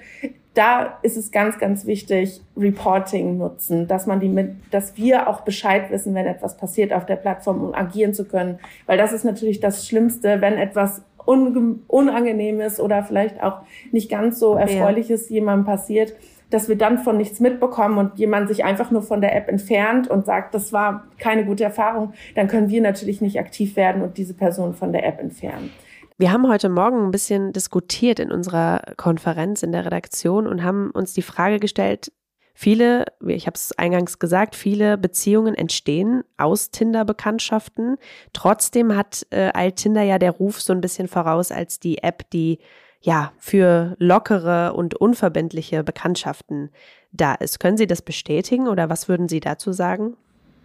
da 0.58 0.98
ist 1.04 1.18
es 1.18 1.32
ganz, 1.32 1.60
ganz 1.60 1.86
wichtig, 1.86 2.42
Reporting 2.58 3.38
nutzen, 3.38 3.88
dass 3.88 4.08
man 4.08 4.20
die 4.20 4.28
mit, 4.28 4.56
dass 4.72 4.98
wir 4.98 5.28
auch 5.28 5.42
Bescheid 5.42 5.92
wissen, 5.92 6.16
wenn 6.16 6.26
etwas 6.26 6.58
passiert 6.58 6.94
auf 6.94 7.06
der 7.06 7.16
Plattform, 7.16 7.64
um 7.64 7.76
agieren 7.76 8.16
zu 8.16 8.26
können. 8.26 8.58
Weil 8.88 8.98
das 8.98 9.14
ist 9.14 9.24
natürlich 9.24 9.60
das 9.60 9.88
Schlimmste, 9.88 10.42
wenn 10.42 10.58
etwas 10.58 11.04
Unangenehmes 11.26 12.80
oder 12.80 13.04
vielleicht 13.04 13.44
auch 13.44 13.60
nicht 13.92 14.10
ganz 14.10 14.40
so 14.40 14.56
Erfreuliches 14.56 15.30
ja. 15.30 15.36
jemandem 15.36 15.66
passiert, 15.66 16.16
dass 16.50 16.70
wir 16.70 16.78
dann 16.78 17.00
von 17.00 17.18
nichts 17.18 17.40
mitbekommen 17.40 17.98
und 17.98 18.18
jemand 18.18 18.48
sich 18.48 18.64
einfach 18.64 18.90
nur 18.90 19.02
von 19.02 19.20
der 19.22 19.36
App 19.36 19.50
entfernt 19.50 20.08
und 20.08 20.26
sagt, 20.26 20.56
das 20.56 20.72
war 20.72 21.04
keine 21.20 21.46
gute 21.46 21.66
Erfahrung, 21.66 22.14
dann 22.36 22.48
können 22.48 22.70
wir 22.70 22.82
natürlich 22.82 23.22
nicht 23.22 23.38
aktiv 23.40 23.76
werden 23.76 24.02
und 24.02 24.18
diese 24.18 24.34
Person 24.34 24.74
von 24.74 24.94
der 24.94 25.06
App 25.06 25.20
entfernen. 25.20 25.72
Wir 26.20 26.32
haben 26.32 26.48
heute 26.48 26.70
Morgen 26.70 27.06
ein 27.06 27.12
bisschen 27.12 27.54
diskutiert 27.54 28.20
in 28.20 28.32
unserer 28.32 28.82
Konferenz 28.98 29.62
in 29.62 29.72
der 29.72 29.86
Redaktion 29.86 30.48
und 30.48 30.64
haben 30.64 30.90
uns 30.92 31.14
die 31.14 31.22
Frage 31.22 31.60
gestellt, 31.60 32.12
Viele, 32.60 33.06
ich 33.24 33.46
habe 33.46 33.54
es 33.54 33.78
eingangs 33.78 34.18
gesagt, 34.18 34.56
viele 34.56 34.98
Beziehungen 34.98 35.54
entstehen 35.54 36.24
aus 36.38 36.72
Tinder-Bekanntschaften. 36.72 37.98
Trotzdem 38.34 38.96
hat 38.96 39.28
äh, 39.30 39.52
Altinder 39.54 40.02
ja 40.02 40.18
der 40.18 40.32
Ruf 40.32 40.60
so 40.60 40.74
ein 40.74 40.82
bisschen 40.82 41.08
voraus 41.08 41.52
als 41.52 41.80
die 41.80 42.00
App, 42.00 42.28
die 42.32 42.58
ja 43.00 43.32
für 43.38 43.96
lockere 44.00 44.74
und 44.74 44.96
unverbindliche 44.96 45.84
Bekanntschaften 45.84 46.72
da 47.12 47.36
ist. 47.36 47.60
Können 47.60 47.78
Sie 47.78 47.86
das 47.86 48.02
bestätigen 48.02 48.68
oder 48.68 48.90
was 48.90 49.08
würden 49.08 49.30
Sie 49.30 49.40
dazu 49.40 49.72
sagen? 49.72 50.18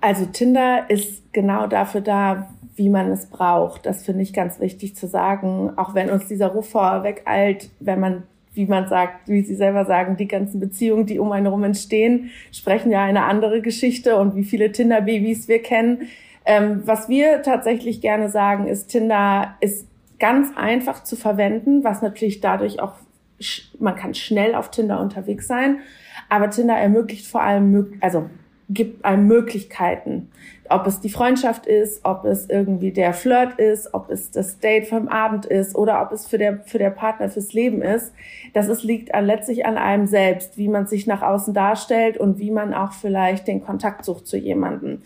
Also 0.02 0.26
Tinder 0.26 0.90
ist 0.90 1.32
genau 1.32 1.68
dafür 1.68 2.00
da, 2.00 2.50
wie 2.74 2.88
man 2.88 3.10
es 3.12 3.26
braucht. 3.26 3.86
Das 3.86 4.04
finde 4.04 4.22
ich 4.22 4.32
ganz 4.32 4.58
wichtig 4.58 4.96
zu 4.96 5.06
sagen. 5.06 5.72
Auch 5.76 5.94
wenn 5.94 6.10
uns 6.10 6.26
dieser 6.26 6.48
Ruf 6.48 6.70
vorweg 6.70 7.22
eilt, 7.24 7.70
wenn 7.80 8.00
man 8.00 8.24
wie 8.54 8.66
man 8.66 8.86
sagt, 8.86 9.30
wie 9.30 9.40
Sie 9.40 9.54
selber 9.54 9.86
sagen, 9.86 10.18
die 10.18 10.28
ganzen 10.28 10.60
Beziehungen, 10.60 11.06
die 11.06 11.18
um 11.18 11.32
einen 11.32 11.46
herum 11.46 11.64
entstehen, 11.64 12.30
sprechen 12.52 12.92
ja 12.92 13.02
eine 13.02 13.24
andere 13.24 13.62
Geschichte 13.62 14.18
und 14.18 14.36
wie 14.36 14.44
viele 14.44 14.72
Tinder-Babys 14.72 15.48
wir 15.48 15.62
kennen. 15.62 16.08
Ähm, 16.44 16.82
was 16.84 17.08
wir 17.08 17.40
tatsächlich 17.40 18.02
gerne 18.02 18.28
sagen, 18.28 18.66
ist, 18.66 18.88
Tinder 18.88 19.54
ist 19.60 19.88
ganz 20.18 20.48
einfach 20.54 21.02
zu 21.02 21.16
verwenden, 21.16 21.82
was 21.82 22.02
natürlich 22.02 22.40
dadurch 22.40 22.78
auch, 22.78 22.92
man 23.78 23.96
kann 23.96 24.12
schnell 24.12 24.54
auf 24.54 24.70
Tinder 24.70 25.00
unterwegs 25.00 25.46
sein, 25.46 25.78
aber 26.28 26.50
Tinder 26.50 26.74
ermöglicht 26.74 27.26
vor 27.26 27.42
allem, 27.42 27.94
also 28.00 28.28
gibt 28.68 29.04
einem 29.04 29.26
Möglichkeiten. 29.26 30.30
Ob 30.68 30.86
es 30.86 31.00
die 31.00 31.10
Freundschaft 31.10 31.66
ist, 31.66 32.04
ob 32.04 32.24
es 32.24 32.48
irgendwie 32.48 32.92
der 32.92 33.12
Flirt 33.12 33.58
ist, 33.58 33.92
ob 33.92 34.10
es 34.10 34.30
das 34.30 34.58
Date 34.58 34.86
vom 34.86 35.08
Abend 35.08 35.44
ist 35.44 35.74
oder 35.74 36.02
ob 36.02 36.12
es 36.12 36.26
für 36.26 36.38
der, 36.38 36.60
für 36.64 36.78
der 36.78 36.90
Partner 36.90 37.28
fürs 37.28 37.52
Leben 37.52 37.82
ist. 37.82 38.12
Das 38.54 38.68
ist, 38.68 38.82
liegt 38.82 39.14
an, 39.14 39.26
letztlich 39.26 39.66
an 39.66 39.76
einem 39.76 40.06
selbst, 40.06 40.56
wie 40.56 40.68
man 40.68 40.86
sich 40.86 41.06
nach 41.06 41.22
außen 41.22 41.52
darstellt 41.52 42.16
und 42.16 42.38
wie 42.38 42.50
man 42.50 42.72
auch 42.72 42.92
vielleicht 42.92 43.46
den 43.46 43.62
Kontakt 43.62 44.04
sucht 44.04 44.26
zu 44.26 44.36
jemandem. 44.36 45.02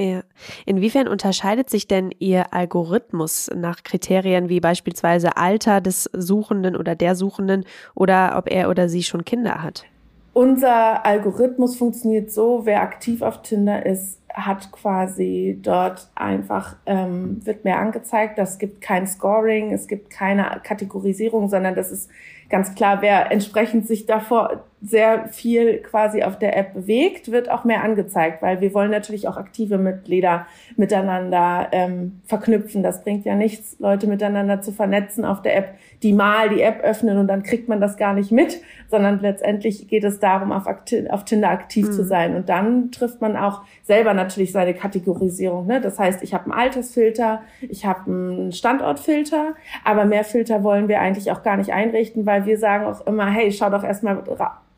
Ja. 0.00 0.22
Inwiefern 0.64 1.08
unterscheidet 1.08 1.68
sich 1.68 1.86
denn 1.86 2.10
Ihr 2.18 2.54
Algorithmus 2.54 3.50
nach 3.54 3.82
Kriterien 3.82 4.48
wie 4.48 4.60
beispielsweise 4.60 5.36
Alter 5.36 5.82
des 5.82 6.04
Suchenden 6.14 6.74
oder 6.74 6.94
der 6.94 7.14
Suchenden 7.14 7.66
oder 7.94 8.34
ob 8.38 8.50
er 8.50 8.70
oder 8.70 8.88
sie 8.88 9.02
schon 9.02 9.26
Kinder 9.26 9.62
hat? 9.62 9.84
Unser 10.32 11.04
Algorithmus 11.04 11.76
funktioniert 11.76 12.30
so, 12.30 12.64
wer 12.64 12.82
aktiv 12.82 13.22
auf 13.22 13.42
Tinder 13.42 13.84
ist, 13.84 14.20
hat 14.32 14.70
quasi 14.70 15.58
dort 15.60 16.08
einfach, 16.14 16.76
ähm, 16.86 17.44
wird 17.44 17.64
mehr 17.64 17.78
angezeigt. 17.78 18.38
Das 18.38 18.58
gibt 18.58 18.80
kein 18.80 19.08
Scoring, 19.08 19.72
es 19.72 19.88
gibt 19.88 20.10
keine 20.10 20.60
Kategorisierung, 20.62 21.48
sondern 21.48 21.74
das 21.74 21.90
ist 21.90 22.10
ganz 22.48 22.74
klar, 22.76 23.02
wer 23.02 23.32
entsprechend 23.32 23.88
sich 23.88 24.06
davor 24.06 24.64
sehr 24.82 25.28
viel 25.28 25.78
quasi 25.78 26.22
auf 26.22 26.38
der 26.38 26.56
App 26.56 26.72
bewegt, 26.72 27.30
wird 27.30 27.50
auch 27.50 27.64
mehr 27.64 27.84
angezeigt, 27.84 28.40
weil 28.40 28.62
wir 28.62 28.72
wollen 28.72 28.90
natürlich 28.90 29.28
auch 29.28 29.36
aktive 29.36 29.76
Mitglieder 29.76 30.46
miteinander 30.76 31.68
ähm, 31.72 32.20
verknüpfen. 32.24 32.82
Das 32.82 33.04
bringt 33.04 33.26
ja 33.26 33.34
nichts, 33.34 33.76
Leute 33.78 34.06
miteinander 34.06 34.62
zu 34.62 34.72
vernetzen 34.72 35.26
auf 35.26 35.42
der 35.42 35.56
App, 35.56 35.74
die 36.02 36.14
mal 36.14 36.48
die 36.48 36.62
App 36.62 36.80
öffnen 36.82 37.18
und 37.18 37.28
dann 37.28 37.42
kriegt 37.42 37.68
man 37.68 37.80
das 37.80 37.98
gar 37.98 38.14
nicht 38.14 38.32
mit, 38.32 38.62
sondern 38.88 39.20
letztendlich 39.20 39.86
geht 39.86 40.04
es 40.04 40.18
darum, 40.18 40.50
auf, 40.50 40.64
auf 40.66 41.24
Tinder 41.24 41.50
aktiv 41.50 41.88
mhm. 41.88 41.92
zu 41.92 42.04
sein. 42.04 42.34
Und 42.34 42.48
dann 42.48 42.90
trifft 42.90 43.20
man 43.20 43.36
auch 43.36 43.62
selber 43.82 44.14
natürlich 44.14 44.52
seine 44.52 44.72
Kategorisierung. 44.72 45.66
Ne? 45.66 45.82
Das 45.82 45.98
heißt, 45.98 46.22
ich 46.22 46.32
habe 46.32 46.44
einen 46.44 46.54
Altersfilter, 46.54 47.42
ich 47.60 47.84
habe 47.84 48.10
einen 48.10 48.52
Standortfilter, 48.52 49.54
aber 49.84 50.06
mehr 50.06 50.24
Filter 50.24 50.62
wollen 50.64 50.88
wir 50.88 51.00
eigentlich 51.00 51.30
auch 51.30 51.42
gar 51.42 51.58
nicht 51.58 51.72
einrichten, 51.72 52.24
weil 52.24 52.46
wir 52.46 52.58
sagen 52.58 52.86
auch 52.86 53.06
immer, 53.06 53.26
hey, 53.26 53.52
schau 53.52 53.68
doch 53.68 53.84
erstmal 53.84 54.22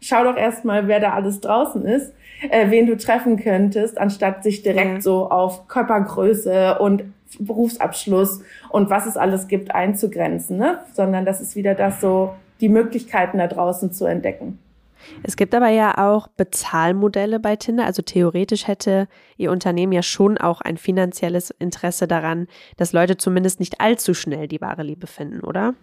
schau 0.03 0.25
doch 0.25 0.37
erstmal, 0.37 0.89
wer 0.89 1.01
da 1.01 1.13
alles 1.13 1.41
draußen 1.41 1.85
ist, 1.87 2.13
äh, 2.51 2.71
wen 2.71 2.87
du 2.87 2.97
treffen 2.97 3.37
könntest, 3.37 3.99
anstatt 3.99 4.43
sich 4.43 4.63
direkt 4.63 4.95
ja. 4.95 5.01
so 5.01 5.31
auf 5.31 5.69
Körpergröße 5.69 6.79
und 6.79 7.05
Berufsabschluss 7.39 8.43
und 8.69 8.91
was 8.91 9.07
es 9.07 9.17
alles 9.17 9.49
gibt 9.49 9.75
einzugrenzen, 9.75 10.59
ne? 10.59 10.81
sondern 10.93 11.25
das 11.25 11.41
ist 11.41 11.57
wieder 11.57 11.75
das 11.75 12.01
so, 12.01 12.35
die 12.61 12.69
Möglichkeiten 12.69 13.39
da 13.39 13.47
draußen 13.47 13.93
zu 13.93 14.05
entdecken. 14.05 14.59
Es 15.23 15.37
gibt 15.37 15.55
aber 15.55 15.69
ja 15.69 15.99
auch 15.99 16.29
Bezahlmodelle 16.29 17.41
bei 17.41 17.57
Tinder. 17.57 17.87
Also 17.87 18.03
theoretisch 18.03 18.69
hätte 18.69 19.09
Ihr 19.37 19.51
Unternehmen 19.51 19.93
ja 19.93 20.03
schon 20.03 20.39
auch 20.39 20.61
ein 20.61 20.77
finanzielles 20.77 21.51
Interesse 21.51 22.07
daran, 22.07 22.47
dass 22.77 22.93
Leute 22.93 23.17
zumindest 23.17 23.59
nicht 23.59 23.81
allzu 23.81 24.15
schnell 24.15 24.47
die 24.47 24.61
wahre 24.61 24.85
Liebe 24.85 25.09
finden, 25.09 25.41
oder? 25.41 25.75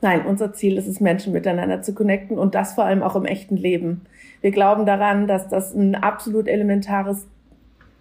Nein, 0.00 0.26
unser 0.26 0.52
Ziel 0.52 0.78
ist 0.78 0.86
es, 0.86 1.00
Menschen 1.00 1.32
miteinander 1.32 1.82
zu 1.82 1.92
connecten 1.92 2.38
und 2.38 2.54
das 2.54 2.74
vor 2.74 2.84
allem 2.84 3.02
auch 3.02 3.16
im 3.16 3.24
echten 3.24 3.56
Leben. 3.56 4.02
Wir 4.40 4.52
glauben 4.52 4.86
daran, 4.86 5.26
dass 5.26 5.48
das 5.48 5.74
ein 5.74 5.96
absolut 5.96 6.46
elementares 6.46 7.26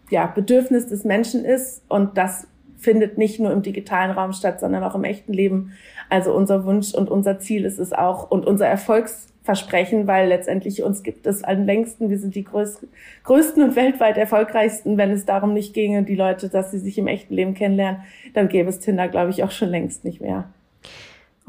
ja, 0.09 0.27
Bedürfnis 0.27 0.87
des 0.87 1.03
Menschen 1.03 1.43
ist 1.43 1.81
und 1.89 2.17
das 2.17 2.47
findet 2.77 3.17
nicht 3.17 3.39
nur 3.39 3.51
im 3.51 3.63
digitalen 3.63 4.11
Raum 4.11 4.33
statt, 4.33 4.59
sondern 4.59 4.83
auch 4.83 4.93
im 4.93 5.03
echten 5.03 5.33
Leben. 5.33 5.73
Also 6.09 6.31
unser 6.33 6.65
Wunsch 6.65 6.93
und 6.93 7.09
unser 7.09 7.39
Ziel 7.39 7.65
ist 7.65 7.79
es 7.79 7.91
auch 7.91 8.29
und 8.29 8.45
unser 8.45 8.67
Erfolgsversprechen, 8.67 10.05
weil 10.05 10.29
letztendlich 10.29 10.83
uns 10.83 11.01
gibt 11.01 11.25
es 11.25 11.43
am 11.43 11.65
längsten, 11.65 12.11
wir 12.11 12.19
sind 12.19 12.35
die 12.35 12.43
größten 12.43 13.63
und 13.63 13.75
weltweit 13.75 14.17
erfolgreichsten. 14.17 14.97
Wenn 14.97 15.09
es 15.09 15.25
darum 15.25 15.53
nicht 15.53 15.73
ginge, 15.73 16.03
die 16.03 16.15
Leute, 16.15 16.49
dass 16.49 16.69
sie 16.69 16.79
sich 16.79 16.99
im 16.99 17.07
echten 17.07 17.33
Leben 17.33 17.55
kennenlernen, 17.55 18.01
dann 18.35 18.47
gäbe 18.47 18.69
es 18.69 18.79
Tinder, 18.79 19.07
glaube 19.07 19.31
ich, 19.31 19.43
auch 19.43 19.51
schon 19.51 19.69
längst 19.69 20.05
nicht 20.05 20.21
mehr. 20.21 20.47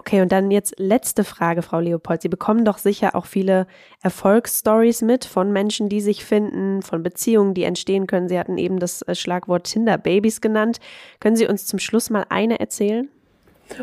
Okay, 0.08 0.22
und 0.22 0.32
dann 0.32 0.50
jetzt 0.50 0.76
letzte 0.78 1.22
Frage, 1.22 1.60
Frau 1.60 1.80
Leopold. 1.80 2.22
Sie 2.22 2.30
bekommen 2.30 2.64
doch 2.64 2.78
sicher 2.78 3.14
auch 3.14 3.26
viele 3.26 3.66
Erfolgsstories 4.02 5.02
mit 5.02 5.26
von 5.26 5.52
Menschen, 5.52 5.90
die 5.90 6.00
sich 6.00 6.24
finden, 6.24 6.80
von 6.80 7.02
Beziehungen, 7.02 7.52
die 7.52 7.64
entstehen 7.64 8.06
können. 8.06 8.26
Sie 8.26 8.38
hatten 8.38 8.56
eben 8.56 8.78
das 8.78 9.02
äh, 9.02 9.14
Schlagwort 9.14 9.64
Tinder 9.64 9.98
Babies 9.98 10.40
genannt. 10.40 10.78
Können 11.20 11.36
Sie 11.36 11.46
uns 11.46 11.66
zum 11.66 11.78
Schluss 11.78 12.08
mal 12.08 12.24
eine 12.30 12.58
erzählen? 12.58 13.10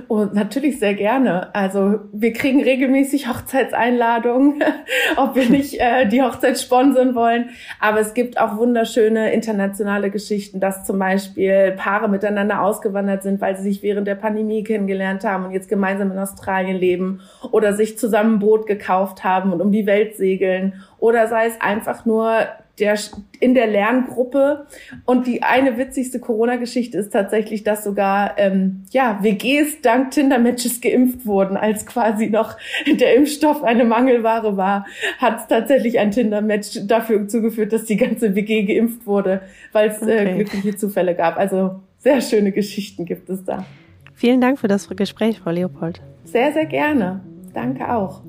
Oh, 0.08 0.26
natürlich 0.32 0.80
sehr 0.80 0.93
gerne. 0.93 1.54
Also 1.54 2.00
wir 2.12 2.34
kriegen 2.34 2.63
regelmäßig 2.63 3.28
Hochzeitseinladungen, 3.28 4.63
ob 5.17 5.36
wir 5.36 5.50
nicht 5.50 5.80
äh, 5.80 6.08
die 6.08 6.21
Hochzeit 6.21 6.60
sponsern 6.60 7.15
wollen. 7.15 7.50
Aber 7.80 8.00
es 8.00 8.13
gibt 8.13 8.39
auch 8.39 8.58
wunderschöne 8.58 9.32
internationale 9.32 10.10
Geschichten, 10.10 10.60
dass 10.60 10.86
zum 10.86 11.00
Beispiel 11.00 11.74
Paare 11.78 12.10
miteinander 12.10 12.62
ausgewandert 12.62 13.24
sind, 13.24 13.41
weil 13.41 13.58
sie 13.58 13.63
sich 13.63 13.84
während 13.84 14.08
der 14.08 14.15
Pandemie 14.15 14.63
kennengelernt 14.63 15.24
haben 15.24 15.45
und 15.45 15.52
jetzt 15.52 15.69
gemeinsam 15.69 16.12
in 16.12 16.17
Australien 16.17 16.78
leben 16.78 17.21
oder 17.52 17.74
sich 17.74 17.98
zusammen 17.98 18.36
ein 18.36 18.39
Boot 18.39 18.67
gekauft 18.67 19.24
haben 19.24 19.54
und 19.54 19.62
um 19.62 19.71
die 19.71 19.86
Welt 19.86 20.15
segeln. 20.15 20.82
Oder 21.00 21.28
sei 21.28 21.48
es 21.48 21.62
einfach 21.62 22.06
nur 22.06 22.39
der, 22.79 22.97
in 23.39 23.53
der 23.53 23.67
Lerngruppe. 23.67 24.65
Und 25.05 25.27
die 25.27 25.43
eine 25.43 25.77
witzigste 25.77 26.19
Corona-Geschichte 26.19 26.97
ist 26.97 27.11
tatsächlich, 27.11 27.63
dass 27.63 27.83
sogar 27.83 28.38
ähm, 28.38 28.83
ja, 28.91 29.19
WGs 29.21 29.81
dank 29.81 30.11
Tinder-Matches 30.11 30.81
geimpft 30.81 31.25
wurden, 31.25 31.57
als 31.57 31.85
quasi 31.85 32.27
noch 32.27 32.57
der 32.88 33.15
Impfstoff 33.15 33.63
eine 33.63 33.85
Mangelware 33.85 34.57
war, 34.57 34.85
hat 35.19 35.41
es 35.41 35.47
tatsächlich 35.47 35.99
ein 35.99 36.11
Tinder-Match 36.11 36.79
dafür 36.85 37.27
zugeführt, 37.27 37.73
dass 37.73 37.85
die 37.85 37.97
ganze 37.97 38.35
WG 38.35 38.63
geimpft 38.63 39.05
wurde, 39.05 39.41
weil 39.71 39.89
es 39.89 40.01
äh, 40.01 40.05
okay. 40.05 40.31
äh, 40.31 40.33
glückliche 40.35 40.75
Zufälle 40.75 41.15
gab. 41.15 41.38
Also 41.38 41.81
sehr 41.99 42.21
schöne 42.21 42.51
Geschichten 42.51 43.05
gibt 43.05 43.29
es 43.29 43.43
da. 43.43 43.65
Vielen 44.13 44.39
Dank 44.39 44.59
für 44.59 44.67
das 44.67 44.88
Gespräch, 44.89 45.39
Frau 45.39 45.51
Leopold. 45.51 46.01
Sehr, 46.23 46.53
sehr 46.53 46.65
gerne. 46.65 47.21
Danke 47.53 47.91
auch. 47.93 48.21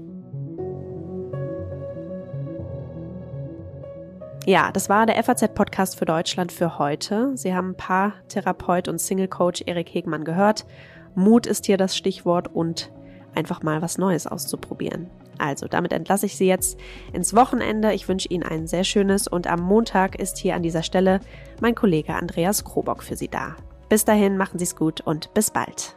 Ja, 4.46 4.70
das 4.70 4.88
war 4.88 5.06
der 5.06 5.20
FAZ-Podcast 5.24 5.98
für 5.98 6.04
Deutschland 6.04 6.52
für 6.52 6.78
heute. 6.78 7.32
Sie 7.34 7.52
haben 7.52 7.74
Paar-Therapeut 7.74 8.86
und 8.86 9.00
Single-Coach 9.00 9.64
Erik 9.66 9.92
Hegmann 9.92 10.24
gehört. 10.24 10.66
Mut 11.16 11.48
ist 11.48 11.66
hier 11.66 11.76
das 11.76 11.96
Stichwort 11.96 12.54
und 12.54 12.92
einfach 13.34 13.64
mal 13.64 13.82
was 13.82 13.98
Neues 13.98 14.28
auszuprobieren. 14.28 15.10
Also, 15.38 15.66
damit 15.66 15.92
entlasse 15.92 16.26
ich 16.26 16.36
Sie 16.36 16.46
jetzt 16.46 16.78
ins 17.12 17.34
Wochenende. 17.34 17.92
Ich 17.92 18.06
wünsche 18.06 18.28
Ihnen 18.28 18.44
ein 18.44 18.68
sehr 18.68 18.84
schönes 18.84 19.26
und 19.26 19.48
am 19.48 19.60
Montag 19.60 20.14
ist 20.14 20.38
hier 20.38 20.54
an 20.54 20.62
dieser 20.62 20.84
Stelle 20.84 21.18
mein 21.60 21.74
Kollege 21.74 22.14
Andreas 22.14 22.62
Krobock 22.62 23.02
für 23.02 23.16
Sie 23.16 23.28
da. 23.28 23.56
Bis 23.88 24.04
dahin, 24.04 24.36
machen 24.36 24.60
Sie 24.60 24.64
es 24.64 24.76
gut 24.76 25.00
und 25.00 25.34
bis 25.34 25.50
bald. 25.50 25.96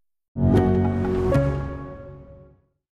you 0.35 0.70